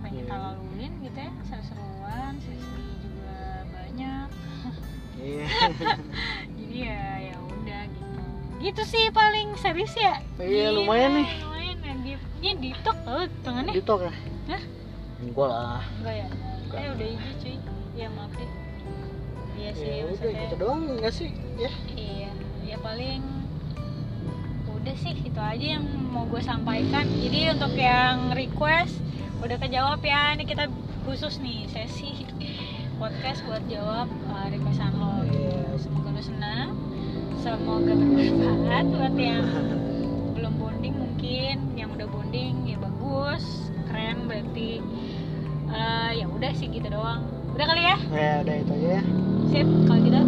apa 0.00 0.04
yang 0.08 0.16
kita 0.24 0.34
Iya. 0.36 0.40
laluin 0.40 0.92
gitu 1.04 1.18
ya 1.20 1.30
seru-seruan 1.44 2.32
sesi 2.40 2.84
juga 3.04 3.36
banyak. 3.68 4.28
Iya. 5.16 5.46
Jadi 6.60 6.76
ya 6.80 7.04
ya 7.32 7.36
udah 7.40 7.82
gitu. 7.88 8.20
Gitu 8.56 8.82
sih 8.88 9.04
paling 9.12 9.52
serius 9.60 9.92
ya. 9.96 10.20
Iya, 10.40 10.72
lumayan 10.72 11.20
nih. 11.20 11.28
Di 12.56 12.72
ini 12.72 12.80
tok 12.80 12.96
tuh 13.04 13.28
tangannya? 13.44 13.72
Di 13.76 13.82
talk 13.84 14.00
ya? 14.00 14.14
Hah? 14.48 14.62
enggak 15.20 15.48
lah. 15.48 15.82
Enggak 16.00 16.14
ya? 16.16 16.26
Enggak. 16.66 16.78
eh 16.80 16.88
udah 16.92 17.06
hijau 17.12 17.32
cuy. 17.40 17.56
Ya 17.96 18.06
maaf 18.12 18.32
deh. 18.36 18.50
Iya 19.56 19.70
sih 19.72 19.88
ya 19.88 20.04
udah 20.04 20.30
gitu 20.36 20.54
doang 20.60 20.80
enggak 20.88 21.12
sih? 21.12 21.30
Ya. 21.56 21.72
Iya 21.96 22.30
ya 22.66 22.76
paling 22.82 23.22
udah 24.68 24.94
sih 24.98 25.14
itu 25.18 25.40
aja 25.40 25.66
yang 25.78 25.84
mau 26.12 26.24
gue 26.28 26.42
sampaikan. 26.42 27.04
Jadi 27.08 27.40
untuk 27.56 27.72
yang 27.76 28.32
request 28.32 29.00
udah 29.40 29.56
kejawab 29.60 30.00
ya. 30.04 30.36
Ini 30.36 30.44
kita 30.44 30.68
khusus 31.04 31.38
nih 31.40 31.68
sesi 31.70 32.26
podcast 32.96 33.44
buat 33.44 33.64
jawab 33.68 34.08
uh, 34.32 34.46
requestan 34.48 34.92
lo. 34.96 35.24
Iya. 35.28 35.76
semoga 35.76 36.08
lo 36.12 36.22
senang. 36.24 36.72
Semoga 37.44 37.92
bermanfaat 37.94 38.84
buat 38.90 39.14
yang 39.14 39.46
keren 44.56 44.80
berarti 44.80 45.04
Eh, 45.66 46.22
ya 46.22 46.26
udah 46.30 46.52
sih 46.54 46.70
gitu 46.70 46.86
doang. 46.88 47.26
Udah 47.52 47.66
kali 47.66 47.82
ya? 47.82 47.96
Ya 48.14 48.32
udah 48.46 48.54
itu 48.54 48.72
aja 48.72 48.88
ya. 48.96 49.02
Sip 49.50 49.68
kalau 49.84 50.00
gitu. 50.00 50.22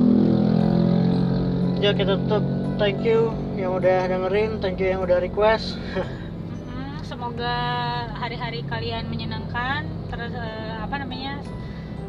Ya 1.78 1.90
kita 1.94 2.18
tutup. 2.26 2.44
Thank 2.78 3.06
you 3.06 3.30
yang 3.54 3.74
udah 3.78 4.06
dengerin 4.06 4.58
thank 4.58 4.82
you 4.82 4.90
yang 4.90 5.02
udah 5.02 5.22
request. 5.22 5.78
Mm, 6.68 6.98
semoga 7.06 7.54
hari-hari 8.18 8.66
kalian 8.66 9.06
menyenangkan 9.06 9.86
terus 10.10 10.34
eh, 10.34 10.74
apa 10.82 11.06
namanya 11.06 11.38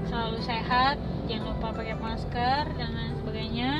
selalu 0.09 0.41
sehat. 0.41 0.97
Jangan 1.29 1.53
lupa 1.53 1.67
pakai 1.69 1.95
masker 2.01 2.63
dan 2.81 2.89
lain 2.97 3.13
sebagainya. 3.21 3.71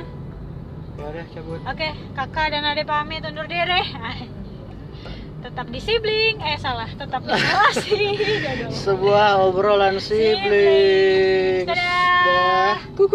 Ya 0.94 1.06
udah 1.10 1.26
cabut. 1.34 1.60
Oke 1.66 1.90
kakak 2.14 2.54
dan 2.54 2.70
adek 2.70 2.86
pamit 2.86 3.26
undur 3.26 3.50
diri. 3.50 3.82
tetap 5.50 5.66
di 5.74 5.82
sibling 5.82 6.38
eh 6.46 6.62
salah 6.62 6.86
tetap 6.94 7.26
di 7.26 7.34
relasi 7.34 8.14
sebuah 8.86 9.42
obrolan 9.50 9.98
Sibling. 9.98 11.66
sibling. 11.66 11.66
Dadah. 11.66 12.78
Kuk, 12.94 13.10